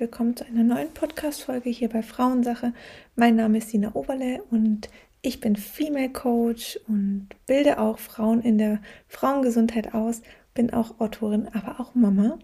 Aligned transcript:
Willkommen 0.00 0.34
zu 0.34 0.46
einer 0.46 0.64
neuen 0.64 0.94
Podcast-Folge 0.94 1.68
hier 1.68 1.90
bei 1.90 2.02
Frauensache. 2.02 2.72
Mein 3.16 3.36
Name 3.36 3.58
ist 3.58 3.68
Sina 3.68 3.94
Oberle 3.94 4.42
und 4.50 4.88
ich 5.20 5.40
bin 5.40 5.56
Female 5.56 6.08
Coach 6.08 6.80
und 6.88 7.28
bilde 7.44 7.78
auch 7.78 7.98
Frauen 7.98 8.40
in 8.40 8.56
der 8.56 8.80
Frauengesundheit 9.08 9.92
aus, 9.92 10.22
bin 10.54 10.72
auch 10.72 11.00
Autorin, 11.00 11.48
aber 11.52 11.80
auch 11.80 11.94
Mama 11.94 12.38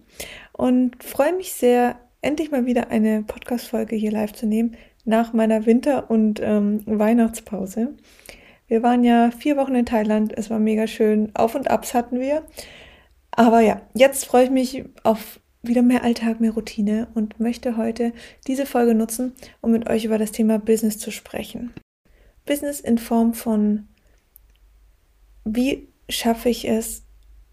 und 0.53 1.03
freue 1.03 1.33
mich 1.33 1.51
sehr, 1.51 1.95
endlich 2.21 2.51
mal 2.51 2.67
wieder 2.67 2.91
eine 2.91 3.23
Podcast-Folge 3.23 3.95
hier 3.95 4.11
live 4.11 4.33
zu 4.33 4.45
nehmen 4.45 4.77
nach 5.03 5.33
meiner 5.33 5.65
Winter- 5.65 6.11
und 6.11 6.39
ähm, 6.43 6.83
Weihnachtspause. 6.85 7.95
Wir 8.67 8.83
waren 8.83 9.03
ja 9.03 9.31
vier 9.31 9.57
Wochen 9.57 9.73
in 9.73 9.87
Thailand, 9.87 10.31
es 10.37 10.51
war 10.51 10.59
mega 10.59 10.85
schön, 10.85 11.31
Auf 11.33 11.55
und 11.55 11.71
Abs 11.71 11.95
hatten 11.95 12.19
wir. 12.19 12.43
Aber 13.31 13.61
ja, 13.61 13.81
jetzt 13.95 14.25
freue 14.25 14.43
ich 14.43 14.51
mich 14.51 14.85
auf 15.01 15.39
wieder 15.67 15.81
mehr 15.81 16.03
Alltag, 16.03 16.39
mehr 16.39 16.51
Routine 16.51 17.07
und 17.13 17.39
möchte 17.39 17.77
heute 17.77 18.13
diese 18.47 18.65
Folge 18.65 18.95
nutzen, 18.95 19.33
um 19.61 19.71
mit 19.71 19.89
euch 19.89 20.05
über 20.05 20.17
das 20.17 20.31
Thema 20.31 20.59
Business 20.59 20.97
zu 20.97 21.11
sprechen. 21.11 21.73
Business 22.45 22.79
in 22.79 22.97
Form 22.97 23.33
von, 23.33 23.87
wie 25.45 25.87
schaffe 26.09 26.49
ich 26.49 26.67
es, 26.67 27.03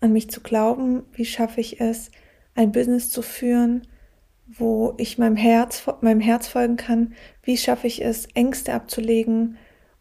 an 0.01 0.13
mich 0.13 0.31
zu 0.31 0.41
glauben, 0.41 1.03
wie 1.13 1.25
schaffe 1.25 1.61
ich 1.61 1.81
es, 1.81 2.11
ein 2.55 2.73
Business 2.73 3.11
zu 3.11 3.23
führen, 3.23 3.87
wo 4.47 4.95
ich 4.99 5.19
meinem 5.19 5.37
Herz, 5.37 5.85
meinem 6.01 6.21
Herz 6.21 6.47
folgen 6.47 6.77
kann, 6.77 7.15
wie 7.43 7.57
schaffe 7.57 7.87
ich 7.87 8.05
es, 8.05 8.27
Ängste 8.35 8.75
abzulegen. 8.75 9.57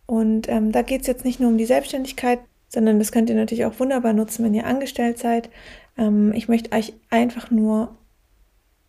Und 0.05 0.50
ähm, 0.50 0.72
da 0.72 0.81
geht 0.81 1.02
es 1.02 1.08
jetzt 1.08 1.25
nicht 1.25 1.39
nur 1.39 1.50
um 1.50 1.58
die 1.58 1.66
Selbstständigkeit, 1.66 2.39
sondern 2.67 3.00
das 3.00 3.11
könnt 3.11 3.30
ihr 3.30 3.36
natürlich 3.36 3.66
auch 3.66 3.80
wunderbar 3.80 4.14
nutzen, 4.14 4.44
wenn 4.44 4.53
ihr 4.53 4.66
angestellt 4.66 5.17
seid. 5.17 5.50
Ähm, 5.98 6.33
ich 6.33 6.48
möchte 6.48 6.75
euch 6.75 6.94
einfach 7.09 7.52
nur 7.52 7.95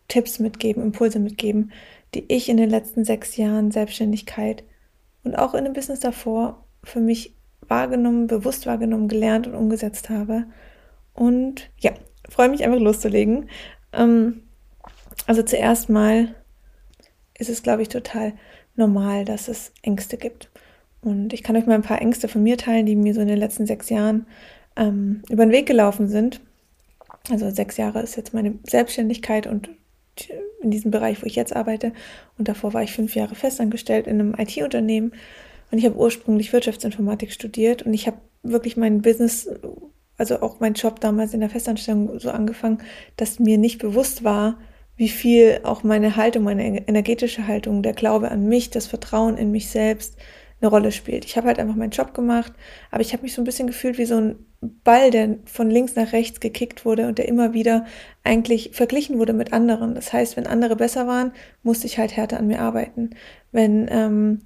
Tipps 0.07 0.39
mitgeben, 0.39 0.83
Impulse 0.83 1.19
mitgeben, 1.19 1.71
die 2.13 2.25
ich 2.27 2.49
in 2.49 2.57
den 2.57 2.69
letzten 2.69 3.03
sechs 3.03 3.37
Jahren 3.37 3.71
Selbstständigkeit 3.71 4.63
und 5.23 5.35
auch 5.35 5.53
in 5.53 5.63
dem 5.63 5.73
Business 5.73 5.99
davor 5.99 6.65
für 6.83 6.99
mich 6.99 7.35
wahrgenommen, 7.67 8.27
bewusst 8.27 8.65
wahrgenommen, 8.65 9.07
gelernt 9.07 9.47
und 9.47 9.55
umgesetzt 9.55 10.09
habe. 10.09 10.45
Und 11.13 11.71
ja, 11.79 11.91
freue 12.29 12.49
mich 12.49 12.63
einfach 12.63 12.79
loszulegen. 12.79 13.49
Ähm, 13.91 14.43
also 15.25 15.41
zuerst 15.41 15.89
mal 15.89 16.35
ist 17.37 17.49
es, 17.49 17.63
glaube 17.63 17.81
ich, 17.81 17.89
total 17.89 18.33
normal, 18.75 19.25
dass 19.25 19.47
es 19.47 19.73
Ängste 19.81 20.17
gibt. 20.17 20.51
Und 21.01 21.33
ich 21.33 21.43
kann 21.43 21.55
euch 21.55 21.65
mal 21.65 21.75
ein 21.75 21.81
paar 21.81 22.01
Ängste 22.01 22.27
von 22.27 22.43
mir 22.43 22.57
teilen, 22.57 22.85
die 22.85 22.95
mir 22.95 23.13
so 23.13 23.21
in 23.21 23.27
den 23.27 23.37
letzten 23.37 23.65
sechs 23.65 23.89
Jahren 23.89 24.27
ähm, 24.75 25.23
über 25.29 25.45
den 25.45 25.51
Weg 25.51 25.65
gelaufen 25.65 26.07
sind. 26.07 26.41
Also 27.29 27.49
sechs 27.49 27.77
Jahre 27.77 28.01
ist 28.01 28.15
jetzt 28.15 28.33
meine 28.33 28.59
Selbstständigkeit 28.63 29.47
und 29.47 29.69
in 30.61 30.71
diesem 30.71 30.91
Bereich, 30.91 31.21
wo 31.21 31.25
ich 31.25 31.35
jetzt 31.35 31.55
arbeite. 31.55 31.93
Und 32.37 32.47
davor 32.47 32.73
war 32.73 32.83
ich 32.83 32.91
fünf 32.91 33.15
Jahre 33.15 33.35
festangestellt 33.35 34.07
in 34.07 34.19
einem 34.19 34.35
IT-Unternehmen. 34.37 35.13
Und 35.71 35.77
ich 35.77 35.85
habe 35.85 35.97
ursprünglich 35.97 36.53
Wirtschaftsinformatik 36.53 37.31
studiert 37.31 37.83
und 37.83 37.93
ich 37.93 38.07
habe 38.07 38.17
wirklich 38.43 38.77
mein 38.77 39.01
Business, 39.01 39.49
also 40.17 40.41
auch 40.41 40.59
mein 40.59 40.73
Job 40.73 40.99
damals 40.99 41.33
in 41.33 41.39
der 41.39 41.49
Festanstellung 41.49 42.19
so 42.19 42.29
angefangen, 42.29 42.79
dass 43.17 43.39
mir 43.39 43.57
nicht 43.57 43.79
bewusst 43.79 44.23
war, 44.23 44.57
wie 44.97 45.09
viel 45.09 45.59
auch 45.63 45.83
meine 45.83 46.15
Haltung, 46.15 46.43
meine 46.43 46.87
energetische 46.87 47.47
Haltung, 47.47 47.83
der 47.83 47.93
Glaube 47.93 48.31
an 48.31 48.47
mich, 48.47 48.69
das 48.69 48.87
Vertrauen 48.87 49.37
in 49.37 49.51
mich 49.51 49.69
selbst 49.69 50.17
eine 50.61 50.69
Rolle 50.69 50.91
spielt. 50.91 51.25
Ich 51.25 51.37
habe 51.37 51.47
halt 51.47 51.59
einfach 51.59 51.75
meinen 51.75 51.91
Job 51.91 52.13
gemacht, 52.13 52.53
aber 52.91 53.01
ich 53.01 53.13
habe 53.13 53.23
mich 53.23 53.33
so 53.33 53.41
ein 53.41 53.45
bisschen 53.45 53.67
gefühlt 53.67 53.97
wie 53.97 54.05
so 54.05 54.17
ein 54.17 54.45
Ball, 54.83 55.11
der 55.11 55.37
von 55.45 55.69
links 55.69 55.95
nach 55.95 56.13
rechts 56.13 56.39
gekickt 56.39 56.85
wurde 56.85 57.07
und 57.07 57.17
der 57.17 57.27
immer 57.27 57.53
wieder 57.53 57.85
eigentlich 58.23 58.71
verglichen 58.73 59.19
wurde 59.19 59.33
mit 59.33 59.53
anderen. 59.53 59.95
Das 59.95 60.13
heißt, 60.13 60.37
wenn 60.37 60.47
andere 60.47 60.75
besser 60.75 61.07
waren, 61.07 61.33
musste 61.61 61.87
ich 61.87 61.97
halt 61.97 62.15
härter 62.15 62.39
an 62.39 62.47
mir 62.47 62.61
arbeiten. 62.61 63.11
Wenn 63.51 63.87
ähm, 63.91 64.41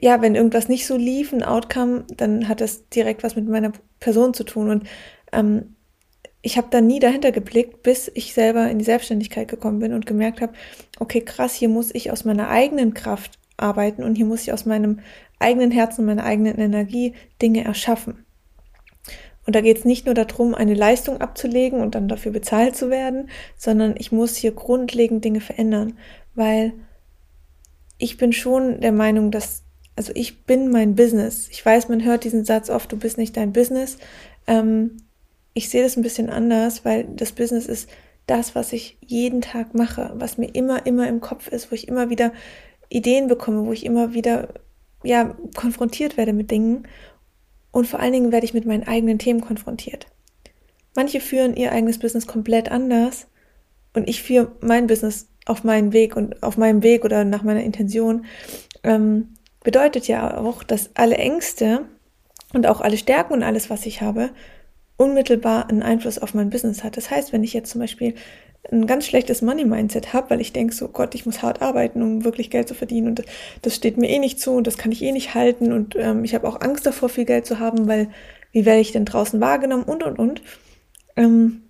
ja, 0.00 0.22
wenn 0.22 0.34
irgendwas 0.34 0.68
nicht 0.68 0.86
so 0.86 0.96
lief, 0.96 1.32
ein 1.32 1.42
Outcome, 1.42 2.04
dann 2.16 2.48
hat 2.48 2.60
das 2.60 2.88
direkt 2.88 3.22
was 3.22 3.36
mit 3.36 3.48
meiner 3.48 3.72
Person 3.98 4.34
zu 4.34 4.44
tun. 4.44 4.70
Und 4.70 4.88
ähm, 5.32 5.76
ich 6.42 6.56
habe 6.56 6.68
da 6.70 6.80
nie 6.80 7.00
dahinter 7.00 7.32
geblickt, 7.32 7.82
bis 7.82 8.10
ich 8.14 8.32
selber 8.32 8.70
in 8.70 8.78
die 8.78 8.84
Selbstständigkeit 8.84 9.48
gekommen 9.48 9.80
bin 9.80 9.92
und 9.92 10.06
gemerkt 10.06 10.40
habe, 10.40 10.54
okay, 10.98 11.20
krass, 11.20 11.54
hier 11.54 11.68
muss 11.68 11.94
ich 11.94 12.10
aus 12.10 12.24
meiner 12.24 12.48
eigenen 12.48 12.94
Kraft 12.94 13.38
arbeiten 13.60 14.02
und 14.02 14.16
hier 14.16 14.26
muss 14.26 14.42
ich 14.42 14.52
aus 14.52 14.66
meinem 14.66 15.00
eigenen 15.38 15.70
Herzen, 15.70 16.04
meiner 16.04 16.24
eigenen 16.24 16.58
Energie 16.58 17.14
Dinge 17.40 17.64
erschaffen. 17.64 18.24
Und 19.46 19.56
da 19.56 19.62
geht 19.62 19.78
es 19.78 19.84
nicht 19.84 20.06
nur 20.06 20.14
darum, 20.14 20.54
eine 20.54 20.74
Leistung 20.74 21.20
abzulegen 21.20 21.80
und 21.80 21.94
dann 21.94 22.08
dafür 22.08 22.30
bezahlt 22.30 22.76
zu 22.76 22.90
werden, 22.90 23.30
sondern 23.56 23.94
ich 23.98 24.12
muss 24.12 24.36
hier 24.36 24.52
grundlegend 24.52 25.24
Dinge 25.24 25.40
verändern, 25.40 25.98
weil 26.34 26.72
ich 27.98 28.16
bin 28.16 28.32
schon 28.32 28.80
der 28.80 28.92
Meinung, 28.92 29.30
dass, 29.30 29.62
also 29.96 30.12
ich 30.14 30.44
bin 30.44 30.70
mein 30.70 30.94
Business. 30.94 31.48
Ich 31.50 31.64
weiß, 31.64 31.88
man 31.88 32.04
hört 32.04 32.24
diesen 32.24 32.44
Satz 32.44 32.70
oft, 32.70 32.92
du 32.92 32.96
bist 32.96 33.18
nicht 33.18 33.36
dein 33.36 33.52
Business. 33.52 33.98
Ähm, 34.46 34.98
ich 35.54 35.68
sehe 35.68 35.82
das 35.82 35.96
ein 35.96 36.02
bisschen 36.02 36.30
anders, 36.30 36.84
weil 36.84 37.04
das 37.04 37.32
Business 37.32 37.66
ist 37.66 37.88
das, 38.26 38.54
was 38.54 38.72
ich 38.72 38.96
jeden 39.00 39.40
Tag 39.40 39.74
mache, 39.74 40.12
was 40.14 40.38
mir 40.38 40.54
immer, 40.54 40.86
immer 40.86 41.08
im 41.08 41.20
Kopf 41.20 41.48
ist, 41.48 41.70
wo 41.70 41.74
ich 41.74 41.88
immer 41.88 42.10
wieder 42.10 42.32
Ideen 42.90 43.28
bekomme, 43.28 43.64
wo 43.64 43.72
ich 43.72 43.86
immer 43.86 44.12
wieder 44.12 44.48
ja 45.02 45.34
konfrontiert 45.56 46.18
werde 46.18 46.34
mit 46.34 46.50
Dingen 46.50 46.86
und 47.70 47.86
vor 47.86 48.00
allen 48.00 48.12
Dingen 48.12 48.32
werde 48.32 48.44
ich 48.44 48.52
mit 48.52 48.66
meinen 48.66 48.86
eigenen 48.86 49.18
Themen 49.18 49.40
konfrontiert. 49.40 50.06
Manche 50.94 51.20
führen 51.20 51.54
ihr 51.54 51.72
eigenes 51.72 51.98
Business 51.98 52.26
komplett 52.26 52.70
anders 52.70 53.28
und 53.94 54.08
ich 54.08 54.22
führe 54.22 54.52
mein 54.60 54.86
Business 54.86 55.28
auf 55.46 55.64
meinen 55.64 55.92
Weg 55.92 56.16
und 56.16 56.42
auf 56.42 56.56
meinem 56.56 56.82
Weg 56.82 57.04
oder 57.04 57.24
nach 57.24 57.42
meiner 57.42 57.62
Intention. 57.62 58.26
Ähm, 58.82 59.34
bedeutet 59.62 60.08
ja 60.08 60.38
auch, 60.38 60.62
dass 60.62 60.90
alle 60.94 61.16
Ängste 61.16 61.86
und 62.52 62.66
auch 62.66 62.80
alle 62.80 62.96
Stärken 62.96 63.34
und 63.34 63.42
alles, 63.42 63.70
was 63.70 63.86
ich 63.86 64.02
habe, 64.02 64.30
unmittelbar 64.96 65.68
einen 65.68 65.82
Einfluss 65.82 66.18
auf 66.18 66.34
mein 66.34 66.50
Business 66.50 66.84
hat. 66.84 66.96
Das 66.96 67.10
heißt, 67.10 67.32
wenn 67.32 67.44
ich 67.44 67.52
jetzt 67.52 67.70
zum 67.70 67.80
Beispiel 67.80 68.14
ein 68.70 68.86
ganz 68.86 69.06
schlechtes 69.06 69.42
Money-Mindset 69.42 70.12
habe, 70.12 70.30
weil 70.30 70.40
ich 70.40 70.52
denke 70.52 70.74
so, 70.74 70.88
Gott, 70.88 71.14
ich 71.14 71.26
muss 71.26 71.42
hart 71.42 71.62
arbeiten, 71.62 72.02
um 72.02 72.24
wirklich 72.24 72.50
Geld 72.50 72.68
zu 72.68 72.74
verdienen 72.74 73.08
und 73.08 73.22
das 73.62 73.74
steht 73.74 73.96
mir 73.96 74.08
eh 74.08 74.18
nicht 74.18 74.38
zu 74.38 74.52
und 74.52 74.66
das 74.66 74.76
kann 74.76 74.92
ich 74.92 75.02
eh 75.02 75.12
nicht 75.12 75.34
halten 75.34 75.72
und 75.72 75.96
ähm, 75.96 76.24
ich 76.24 76.34
habe 76.34 76.46
auch 76.46 76.60
Angst 76.60 76.86
davor, 76.86 77.08
viel 77.08 77.24
Geld 77.24 77.46
zu 77.46 77.58
haben, 77.58 77.88
weil 77.88 78.10
wie 78.52 78.66
werde 78.66 78.80
ich 78.80 78.92
denn 78.92 79.04
draußen 79.04 79.40
wahrgenommen 79.40 79.84
und 79.84 80.02
und 80.02 80.18
und. 80.18 80.42
Ähm, 81.16 81.62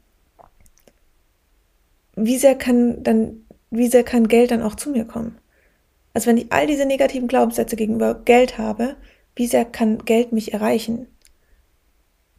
wie 2.16 2.38
sehr 2.38 2.54
kann 2.54 3.02
dann, 3.02 3.46
wie 3.70 3.88
sehr 3.88 4.04
kann 4.04 4.28
Geld 4.28 4.50
dann 4.50 4.62
auch 4.62 4.74
zu 4.74 4.90
mir 4.90 5.04
kommen? 5.04 5.38
Also 6.12 6.28
wenn 6.28 6.38
ich 6.38 6.52
all 6.52 6.66
diese 6.66 6.86
negativen 6.86 7.28
Glaubenssätze 7.28 7.76
gegenüber 7.76 8.14
Geld 8.14 8.58
habe, 8.58 8.96
wie 9.36 9.46
sehr 9.46 9.64
kann 9.64 10.04
Geld 10.04 10.32
mich 10.32 10.52
erreichen? 10.52 11.06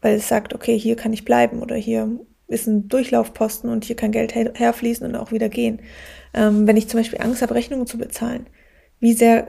Weil 0.02 0.16
es 0.16 0.28
sagt, 0.28 0.54
okay, 0.54 0.78
hier 0.78 0.96
kann 0.96 1.14
ich 1.14 1.26
bleiben 1.26 1.62
oder 1.62 1.76
hier 1.76 2.20
ist 2.52 2.68
ein 2.68 2.88
Durchlaufposten 2.88 3.70
und 3.70 3.86
hier 3.86 3.96
kann 3.96 4.12
Geld 4.12 4.36
her 4.36 4.52
herfließen 4.54 5.06
und 5.08 5.16
auch 5.16 5.32
wieder 5.32 5.50
gehen. 5.50 5.80
Ähm, 6.34 6.68
wenn 6.68 6.78
ich 6.78 6.88
zum 6.88 7.00
Beispiel 7.00 7.22
Angst 7.22 7.42
habe, 7.42 7.56
Rechnungen 7.56 7.88
zu 7.88 7.98
bezahlen, 7.98 8.48
wie 9.00 9.14
sehr 9.14 9.48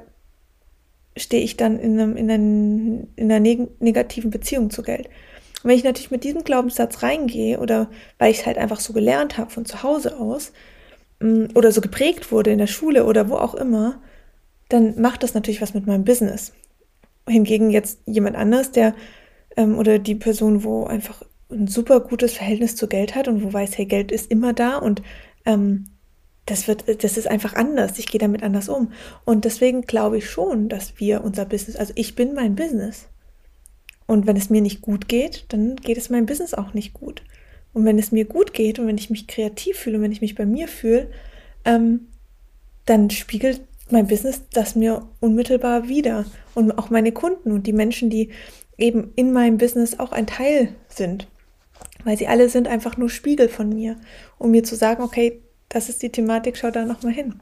stehe 1.16 1.42
ich 1.42 1.56
dann 1.56 1.78
in, 1.78 2.00
einem, 2.00 2.16
in, 2.16 2.30
einem, 2.30 3.08
in 3.16 3.30
einer 3.30 3.40
neg 3.40 3.80
negativen 3.80 4.30
Beziehung 4.30 4.70
zu 4.70 4.82
Geld? 4.82 5.06
Und 5.62 5.70
wenn 5.70 5.76
ich 5.76 5.84
natürlich 5.84 6.10
mit 6.10 6.24
diesem 6.24 6.44
Glaubenssatz 6.44 7.02
reingehe 7.02 7.60
oder 7.60 7.88
weil 8.18 8.30
ich 8.30 8.40
es 8.40 8.46
halt 8.46 8.58
einfach 8.58 8.80
so 8.80 8.92
gelernt 8.92 9.38
habe 9.38 9.50
von 9.50 9.64
zu 9.64 9.82
Hause 9.82 10.18
aus 10.18 10.52
mm, 11.20 11.46
oder 11.54 11.70
so 11.70 11.80
geprägt 11.80 12.32
wurde 12.32 12.50
in 12.50 12.58
der 12.58 12.66
Schule 12.66 13.04
oder 13.04 13.28
wo 13.28 13.36
auch 13.36 13.54
immer, 13.54 14.00
dann 14.68 15.00
macht 15.00 15.22
das 15.22 15.34
natürlich 15.34 15.62
was 15.62 15.74
mit 15.74 15.86
meinem 15.86 16.04
Business. 16.04 16.52
Hingegen 17.28 17.70
jetzt 17.70 18.00
jemand 18.06 18.36
anders, 18.36 18.72
der 18.72 18.94
ähm, 19.56 19.78
oder 19.78 19.98
die 19.98 20.14
Person, 20.14 20.64
wo 20.64 20.84
einfach 20.84 21.22
ein 21.52 21.66
super 21.66 22.00
gutes 22.00 22.34
Verhältnis 22.34 22.76
zu 22.76 22.88
Geld 22.88 23.14
hat 23.14 23.28
und 23.28 23.42
wo 23.42 23.52
weiß, 23.52 23.78
hey, 23.78 23.86
Geld 23.86 24.12
ist 24.12 24.30
immer 24.30 24.52
da 24.52 24.78
und 24.78 25.02
ähm, 25.44 25.86
das 26.46 26.66
wird, 26.66 27.02
das 27.04 27.16
ist 27.16 27.28
einfach 27.28 27.54
anders. 27.54 27.98
Ich 27.98 28.06
gehe 28.06 28.18
damit 28.18 28.42
anders 28.42 28.68
um. 28.68 28.92
Und 29.24 29.44
deswegen 29.44 29.82
glaube 29.82 30.18
ich 30.18 30.28
schon, 30.28 30.68
dass 30.68 30.98
wir 30.98 31.22
unser 31.22 31.44
Business, 31.44 31.76
also 31.76 31.92
ich 31.96 32.14
bin 32.14 32.34
mein 32.34 32.56
Business. 32.56 33.08
Und 34.06 34.26
wenn 34.26 34.36
es 34.36 34.50
mir 34.50 34.60
nicht 34.60 34.80
gut 34.80 35.08
geht, 35.08 35.46
dann 35.50 35.76
geht 35.76 35.98
es 35.98 36.10
meinem 36.10 36.26
Business 36.26 36.54
auch 36.54 36.74
nicht 36.74 36.94
gut. 36.94 37.22
Und 37.72 37.84
wenn 37.84 37.98
es 37.98 38.12
mir 38.12 38.24
gut 38.24 38.52
geht 38.52 38.78
und 38.78 38.86
wenn 38.86 38.98
ich 38.98 39.08
mich 39.08 39.28
kreativ 39.28 39.78
fühle 39.78 39.96
und 39.96 40.02
wenn 40.02 40.12
ich 40.12 40.20
mich 40.20 40.34
bei 40.34 40.44
mir 40.44 40.68
fühle, 40.68 41.10
ähm, 41.64 42.08
dann 42.84 43.08
spiegelt 43.10 43.62
mein 43.90 44.08
Business 44.08 44.42
das 44.52 44.74
mir 44.74 45.08
unmittelbar 45.20 45.88
wieder. 45.88 46.24
Und 46.54 46.72
auch 46.72 46.90
meine 46.90 47.12
Kunden 47.12 47.52
und 47.52 47.66
die 47.66 47.72
Menschen, 47.72 48.10
die 48.10 48.30
eben 48.76 49.12
in 49.14 49.32
meinem 49.32 49.58
Business 49.58 49.98
auch 49.98 50.10
ein 50.10 50.26
Teil 50.26 50.74
sind 50.88 51.28
weil 52.04 52.16
sie 52.16 52.28
alle 52.28 52.48
sind 52.48 52.68
einfach 52.68 52.96
nur 52.96 53.10
Spiegel 53.10 53.48
von 53.48 53.68
mir, 53.68 53.96
um 54.38 54.50
mir 54.50 54.64
zu 54.64 54.76
sagen, 54.76 55.02
okay, 55.02 55.42
das 55.68 55.88
ist 55.88 56.02
die 56.02 56.12
Thematik, 56.12 56.56
schau 56.56 56.70
da 56.70 56.84
nochmal 56.84 57.12
hin. 57.12 57.40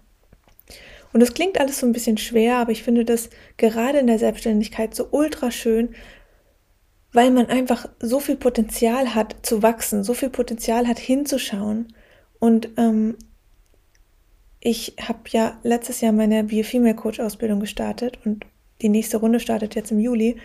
Und 1.12 1.20
es 1.22 1.34
klingt 1.34 1.58
alles 1.58 1.80
so 1.80 1.86
ein 1.86 1.92
bisschen 1.92 2.18
schwer, 2.18 2.58
aber 2.58 2.70
ich 2.70 2.82
finde 2.82 3.04
das 3.04 3.30
gerade 3.56 3.98
in 3.98 4.06
der 4.06 4.18
Selbstständigkeit 4.18 4.94
so 4.94 5.08
ultra 5.10 5.50
schön, 5.50 5.94
weil 7.12 7.30
man 7.32 7.46
einfach 7.46 7.88
so 7.98 8.20
viel 8.20 8.36
Potenzial 8.36 9.14
hat 9.14 9.34
zu 9.42 9.62
wachsen, 9.62 10.04
so 10.04 10.14
viel 10.14 10.30
Potenzial 10.30 10.86
hat 10.86 11.00
hinzuschauen 11.00 11.88
und 12.38 12.68
ähm, 12.76 13.16
ich 14.60 14.94
habe 15.00 15.20
ja 15.28 15.58
letztes 15.62 16.00
Jahr 16.00 16.12
meine 16.12 16.44
Be 16.44 16.62
Female 16.62 16.94
Coach 16.94 17.18
Ausbildung 17.18 17.60
gestartet 17.60 18.18
und 18.24 18.44
die 18.82 18.88
nächste 18.88 19.16
Runde 19.16 19.40
startet 19.40 19.74
jetzt 19.74 19.90
im 19.90 19.98
Juli, 19.98 20.36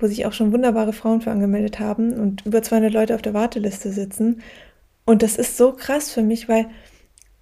wo 0.00 0.06
sich 0.06 0.26
auch 0.26 0.32
schon 0.32 0.52
wunderbare 0.52 0.92
Frauen 0.92 1.20
für 1.20 1.30
angemeldet 1.30 1.78
haben 1.78 2.12
und 2.12 2.46
über 2.46 2.62
200 2.62 2.92
Leute 2.92 3.14
auf 3.14 3.22
der 3.22 3.34
Warteliste 3.34 3.92
sitzen. 3.92 4.42
Und 5.04 5.22
das 5.22 5.36
ist 5.36 5.56
so 5.56 5.72
krass 5.72 6.10
für 6.10 6.22
mich, 6.22 6.48
weil 6.48 6.66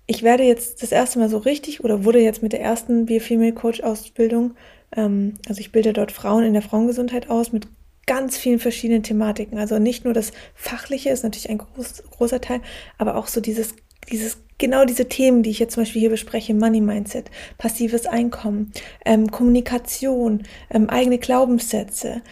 ich 0.07 0.23
werde 0.23 0.43
jetzt 0.43 0.83
das 0.83 0.91
erste 0.91 1.19
Mal 1.19 1.29
so 1.29 1.39
richtig 1.39 1.85
oder 1.85 2.05
wurde 2.05 2.21
jetzt 2.21 2.43
mit 2.43 2.53
der 2.53 2.63
ersten 2.63 3.07
Be 3.07 3.21
Female 3.21 3.53
Coach 3.53 3.83
Ausbildung, 3.83 4.55
ähm, 4.97 5.35
also 5.49 5.61
ich 5.61 5.71
bilde 5.71 5.93
dort 5.93 6.13
Frauen 6.13 6.45
in 6.45 6.55
der 6.55 6.63
Frauengesundheit 6.63 7.29
aus 7.29 7.53
mit 7.53 7.69
ganz 8.07 8.39
vielen 8.39 8.59
verschiedenen 8.59 9.03
Thematiken. 9.03 9.59
Also 9.59 9.79
nicht 9.79 10.05
nur 10.05 10.15
das 10.15 10.33
Fachliche 10.55 11.11
ist 11.11 11.25
natürlich 11.25 11.51
ein 11.51 11.59
groß, 11.59 12.05
großer 12.17 12.41
Teil, 12.41 12.63
aber 12.97 13.17
auch 13.17 13.27
so 13.27 13.43
dieses, 13.43 13.75
dieses, 14.11 14.39
genau 14.57 14.87
diese 14.87 15.09
Themen, 15.09 15.43
die 15.43 15.51
ich 15.51 15.59
jetzt 15.59 15.75
zum 15.75 15.83
Beispiel 15.83 16.01
hier 16.01 16.11
bespreche, 16.11 16.55
Money 16.55 16.81
Mindset, 16.81 17.31
passives 17.59 18.07
Einkommen, 18.07 18.73
ähm, 19.05 19.31
Kommunikation, 19.31 20.45
ähm, 20.71 20.89
eigene 20.89 21.19
Glaubenssätze, 21.19 22.23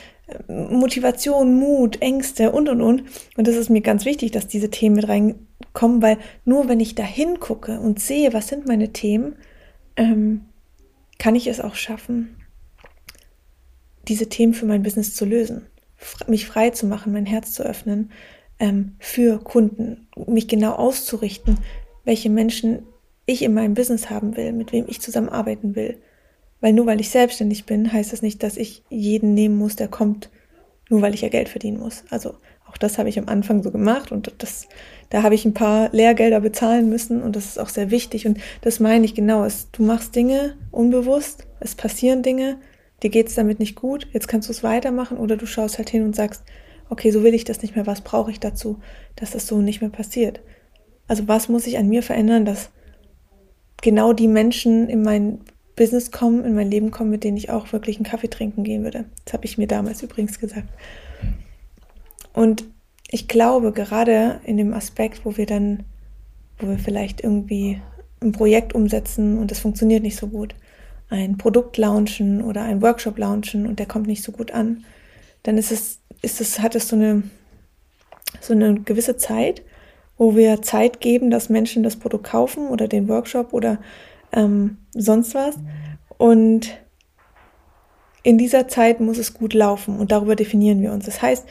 Motivation, 0.48 1.54
Mut, 1.54 2.02
Ängste 2.02 2.50
und 2.50 2.68
und 2.68 2.80
und. 2.80 3.04
Und 3.36 3.46
das 3.46 3.56
ist 3.56 3.70
mir 3.70 3.80
ganz 3.80 4.04
wichtig, 4.04 4.32
dass 4.32 4.48
diese 4.48 4.70
Themen 4.70 4.96
mit 4.96 5.08
reinkommen, 5.08 6.02
weil 6.02 6.18
nur 6.44 6.68
wenn 6.68 6.80
ich 6.80 6.94
da 6.94 7.04
hingucke 7.04 7.78
und 7.78 8.00
sehe, 8.00 8.32
was 8.32 8.48
sind 8.48 8.66
meine 8.66 8.92
Themen, 8.92 9.36
ähm, 9.96 10.42
kann 11.18 11.34
ich 11.34 11.46
es 11.46 11.60
auch 11.60 11.74
schaffen, 11.74 12.36
diese 14.08 14.28
Themen 14.28 14.54
für 14.54 14.66
mein 14.66 14.82
Business 14.82 15.14
zu 15.14 15.24
lösen, 15.24 15.66
mich 16.26 16.46
frei 16.46 16.70
zu 16.70 16.86
machen, 16.86 17.12
mein 17.12 17.26
Herz 17.26 17.52
zu 17.52 17.62
öffnen 17.62 18.10
ähm, 18.58 18.96
für 18.98 19.38
Kunden, 19.38 20.08
mich 20.26 20.48
genau 20.48 20.72
auszurichten, 20.72 21.58
welche 22.04 22.30
Menschen 22.30 22.82
ich 23.26 23.42
in 23.42 23.54
meinem 23.54 23.74
Business 23.74 24.10
haben 24.10 24.36
will, 24.36 24.52
mit 24.52 24.72
wem 24.72 24.86
ich 24.88 25.00
zusammenarbeiten 25.00 25.74
will. 25.74 25.98
Weil 26.60 26.72
nur 26.72 26.86
weil 26.86 27.00
ich 27.00 27.10
selbstständig 27.10 27.66
bin, 27.66 27.92
heißt 27.92 28.12
das 28.12 28.22
nicht, 28.22 28.42
dass 28.42 28.56
ich 28.56 28.82
jeden 28.88 29.34
nehmen 29.34 29.56
muss, 29.56 29.76
der 29.76 29.88
kommt, 29.88 30.30
nur 30.88 31.02
weil 31.02 31.14
ich 31.14 31.20
ja 31.20 31.28
Geld 31.28 31.48
verdienen 31.48 31.78
muss. 31.78 32.04
Also 32.10 32.34
auch 32.68 32.76
das 32.76 32.98
habe 32.98 33.08
ich 33.08 33.18
am 33.18 33.28
Anfang 33.28 33.62
so 33.62 33.70
gemacht 33.70 34.10
und 34.12 34.32
das, 34.38 34.66
da 35.10 35.22
habe 35.22 35.34
ich 35.34 35.44
ein 35.44 35.54
paar 35.54 35.90
Lehrgelder 35.92 36.40
bezahlen 36.40 36.88
müssen 36.88 37.22
und 37.22 37.36
das 37.36 37.46
ist 37.46 37.58
auch 37.58 37.68
sehr 37.68 37.90
wichtig 37.90 38.26
und 38.26 38.38
das 38.62 38.80
meine 38.80 39.04
ich 39.04 39.14
genau. 39.14 39.44
Es, 39.44 39.70
du 39.70 39.82
machst 39.82 40.16
Dinge 40.16 40.56
unbewusst, 40.70 41.46
es 41.60 41.74
passieren 41.74 42.22
Dinge, 42.22 42.58
dir 43.02 43.10
geht 43.10 43.28
es 43.28 43.34
damit 43.34 43.60
nicht 43.60 43.76
gut, 43.76 44.08
jetzt 44.12 44.28
kannst 44.28 44.48
du 44.48 44.52
es 44.52 44.62
weitermachen 44.62 45.18
oder 45.18 45.36
du 45.36 45.46
schaust 45.46 45.78
halt 45.78 45.90
hin 45.90 46.04
und 46.04 46.16
sagst, 46.16 46.42
okay, 46.88 47.10
so 47.10 47.22
will 47.22 47.34
ich 47.34 47.44
das 47.44 47.62
nicht 47.62 47.76
mehr, 47.76 47.86
was 47.86 48.00
brauche 48.00 48.30
ich 48.30 48.40
dazu, 48.40 48.80
dass 49.14 49.30
das 49.30 49.46
so 49.46 49.58
nicht 49.58 49.80
mehr 49.80 49.90
passiert. 49.90 50.40
Also 51.08 51.28
was 51.28 51.48
muss 51.48 51.66
ich 51.66 51.78
an 51.78 51.88
mir 51.88 52.02
verändern, 52.02 52.44
dass 52.44 52.70
genau 53.80 54.12
die 54.12 54.28
Menschen 54.28 54.88
in 54.88 55.02
mein 55.02 55.40
Business 55.76 56.10
kommen, 56.10 56.44
in 56.44 56.54
mein 56.54 56.70
Leben 56.70 56.90
kommen, 56.90 57.10
mit 57.10 57.22
denen 57.22 57.36
ich 57.36 57.50
auch 57.50 57.72
wirklich 57.72 57.96
einen 57.96 58.06
Kaffee 58.06 58.28
trinken 58.28 58.64
gehen 58.64 58.82
würde. 58.82 59.04
Das 59.24 59.34
habe 59.34 59.44
ich 59.44 59.58
mir 59.58 59.66
damals 59.66 60.02
übrigens 60.02 60.38
gesagt. 60.38 60.68
Und 62.32 62.64
ich 63.08 63.28
glaube, 63.28 63.72
gerade 63.72 64.40
in 64.44 64.56
dem 64.56 64.74
Aspekt, 64.74 65.24
wo 65.24 65.36
wir 65.36 65.46
dann, 65.46 65.84
wo 66.58 66.68
wir 66.68 66.78
vielleicht 66.78 67.22
irgendwie 67.22 67.80
ein 68.20 68.32
Projekt 68.32 68.74
umsetzen 68.74 69.38
und 69.38 69.52
es 69.52 69.60
funktioniert 69.60 70.02
nicht 70.02 70.16
so 70.16 70.28
gut, 70.28 70.54
ein 71.08 71.38
Produkt 71.38 71.76
launchen 71.76 72.42
oder 72.42 72.62
ein 72.62 72.82
Workshop 72.82 73.18
launchen 73.18 73.66
und 73.66 73.78
der 73.78 73.86
kommt 73.86 74.06
nicht 74.06 74.22
so 74.22 74.32
gut 74.32 74.50
an, 74.50 74.84
dann 75.42 75.58
ist 75.58 75.70
es, 75.70 76.00
ist 76.22 76.40
es, 76.40 76.60
hat 76.60 76.74
es 76.74 76.88
so 76.88 76.96
eine, 76.96 77.22
so 78.40 78.54
eine 78.54 78.80
gewisse 78.80 79.16
Zeit, 79.16 79.62
wo 80.16 80.34
wir 80.34 80.62
Zeit 80.62 81.00
geben, 81.00 81.30
dass 81.30 81.50
Menschen 81.50 81.82
das 81.82 81.96
Produkt 81.96 82.24
kaufen 82.24 82.68
oder 82.68 82.88
den 82.88 83.08
Workshop 83.08 83.52
oder 83.52 83.78
ähm, 84.36 84.76
sonst 84.92 85.34
was. 85.34 85.56
Und 86.16 86.78
in 88.22 88.38
dieser 88.38 88.68
Zeit 88.68 89.00
muss 89.00 89.18
es 89.18 89.34
gut 89.34 89.52
laufen 89.52 89.98
und 89.98 90.12
darüber 90.12 90.36
definieren 90.36 90.80
wir 90.80 90.92
uns. 90.92 91.06
Das 91.06 91.20
heißt, 91.20 91.44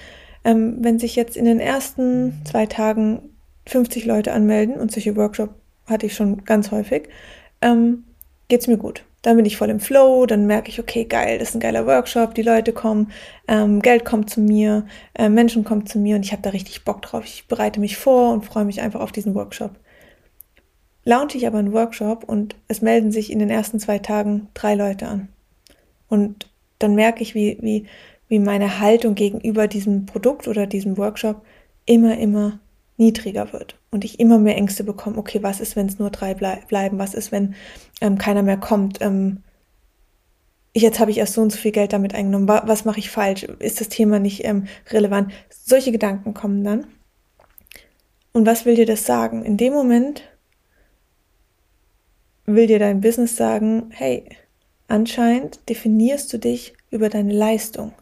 ähm, 0.45 0.77
wenn 0.79 0.99
sich 0.99 1.17
jetzt 1.17 1.35
in 1.35 1.45
den 1.45 1.59
ersten 1.59 2.41
zwei 2.45 2.65
Tagen 2.65 3.29
50 3.65 4.05
Leute 4.05 4.31
anmelden 4.31 4.75
und 4.75 4.91
solche 4.91 5.17
Workshop 5.17 5.49
hatte 5.87 6.05
ich 6.05 6.15
schon 6.15 6.45
ganz 6.45 6.71
häufig, 6.71 7.09
ähm, 7.61 8.05
geht's 8.47 8.67
mir 8.67 8.77
gut 8.77 9.03
dann 9.25 9.37
bin 9.37 9.45
ich 9.45 9.57
voll 9.57 9.71
im 9.71 9.79
Flow, 9.79 10.27
dann 10.27 10.45
merke 10.45 10.69
ich, 10.69 10.79
okay, 10.79 11.05
geil, 11.05 11.39
das 11.39 11.49
ist 11.49 11.55
ein 11.55 11.59
geiler 11.59 11.87
Workshop, 11.87 12.35
die 12.35 12.43
Leute 12.43 12.73
kommen, 12.73 13.11
ähm, 13.47 13.81
Geld 13.81 14.05
kommt 14.05 14.29
zu 14.29 14.39
mir, 14.39 14.85
äh, 15.15 15.29
Menschen 15.29 15.63
kommen 15.63 15.87
zu 15.87 15.97
mir 15.97 16.15
und 16.15 16.23
ich 16.23 16.31
habe 16.31 16.43
da 16.43 16.51
richtig 16.51 16.85
Bock 16.85 17.01
drauf. 17.01 17.23
Ich 17.25 17.47
bereite 17.47 17.79
mich 17.79 17.97
vor 17.97 18.31
und 18.31 18.45
freue 18.45 18.65
mich 18.65 18.81
einfach 18.81 18.99
auf 18.99 19.11
diesen 19.11 19.33
Workshop. 19.33 19.71
Launche 21.05 21.37
ich 21.37 21.45
aber 21.45 21.59
einen 21.59 21.71
Workshop 21.71 22.23
und 22.23 22.55
es 22.67 22.81
melden 22.81 23.11
sich 23.11 23.31
in 23.31 23.39
den 23.39 23.51
ersten 23.51 23.79
zwei 23.79 23.99
Tagen 23.99 24.47
drei 24.55 24.73
Leute 24.73 25.07
an. 25.07 25.29
Und 26.09 26.49
dann 26.79 26.95
merke 26.95 27.21
ich, 27.21 27.35
wie, 27.35 27.57
wie, 27.61 27.85
wie 28.27 28.39
meine 28.39 28.79
Haltung 28.79 29.13
gegenüber 29.15 29.67
diesem 29.67 30.07
Produkt 30.07 30.47
oder 30.47 30.65
diesem 30.65 30.97
Workshop 30.97 31.43
immer, 31.85 32.17
immer 32.17 32.59
niedriger 32.97 33.53
wird 33.53 33.77
und 33.91 34.03
ich 34.03 34.19
immer 34.19 34.39
mehr 34.39 34.55
Ängste 34.55 34.83
bekomme, 34.83 35.17
okay, 35.17 35.43
was 35.43 35.59
ist, 35.59 35.75
wenn 35.75 35.87
es 35.87 35.99
nur 35.99 36.09
drei 36.09 36.33
blei 36.33 36.61
bleiben, 36.67 36.97
was 36.97 37.13
ist, 37.13 37.31
wenn 37.31 37.55
ähm, 38.01 38.17
keiner 38.17 38.41
mehr 38.41 38.57
kommt, 38.57 39.01
ähm, 39.01 39.43
jetzt 40.73 40.99
habe 40.99 41.11
ich 41.11 41.17
erst 41.17 41.33
so 41.33 41.41
und 41.41 41.51
so 41.51 41.57
viel 41.57 41.71
Geld 41.71 41.93
damit 41.93 42.15
eingenommen, 42.15 42.47
was 42.47 42.85
mache 42.85 42.99
ich 42.99 43.09
falsch, 43.09 43.43
ist 43.43 43.79
das 43.79 43.89
Thema 43.89 44.19
nicht 44.19 44.43
ähm, 44.45 44.65
relevant, 44.89 45.31
solche 45.49 45.91
Gedanken 45.91 46.33
kommen 46.33 46.63
dann. 46.63 46.87
Und 48.33 48.45
was 48.45 48.65
will 48.65 48.75
dir 48.75 48.85
das 48.85 49.05
sagen? 49.05 49.45
In 49.45 49.55
dem 49.55 49.71
Moment 49.71 50.23
will 52.45 52.67
dir 52.67 52.79
dein 52.79 53.01
Business 53.01 53.35
sagen, 53.35 53.89
hey, 53.89 54.25
anscheinend 54.87 55.59
definierst 55.69 56.31
du 56.31 56.37
dich 56.37 56.73
über 56.91 57.09
deine 57.09 57.33
Leistung. 57.33 57.93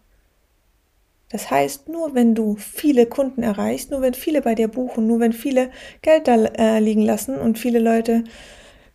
Das 1.29 1.49
heißt, 1.49 1.89
nur 1.89 2.13
wenn 2.13 2.35
du 2.35 2.55
viele 2.57 3.07
Kunden 3.07 3.41
erreichst, 3.41 3.89
nur 3.89 4.01
wenn 4.01 4.13
viele 4.13 4.41
bei 4.41 4.53
dir 4.53 4.67
buchen, 4.67 5.07
nur 5.07 5.19
wenn 5.19 5.33
viele 5.33 5.71
Geld 6.03 6.27
da 6.27 6.35
äh, 6.35 6.79
liegen 6.79 7.01
lassen 7.01 7.35
und 7.35 7.57
viele 7.57 7.79
Leute 7.79 8.23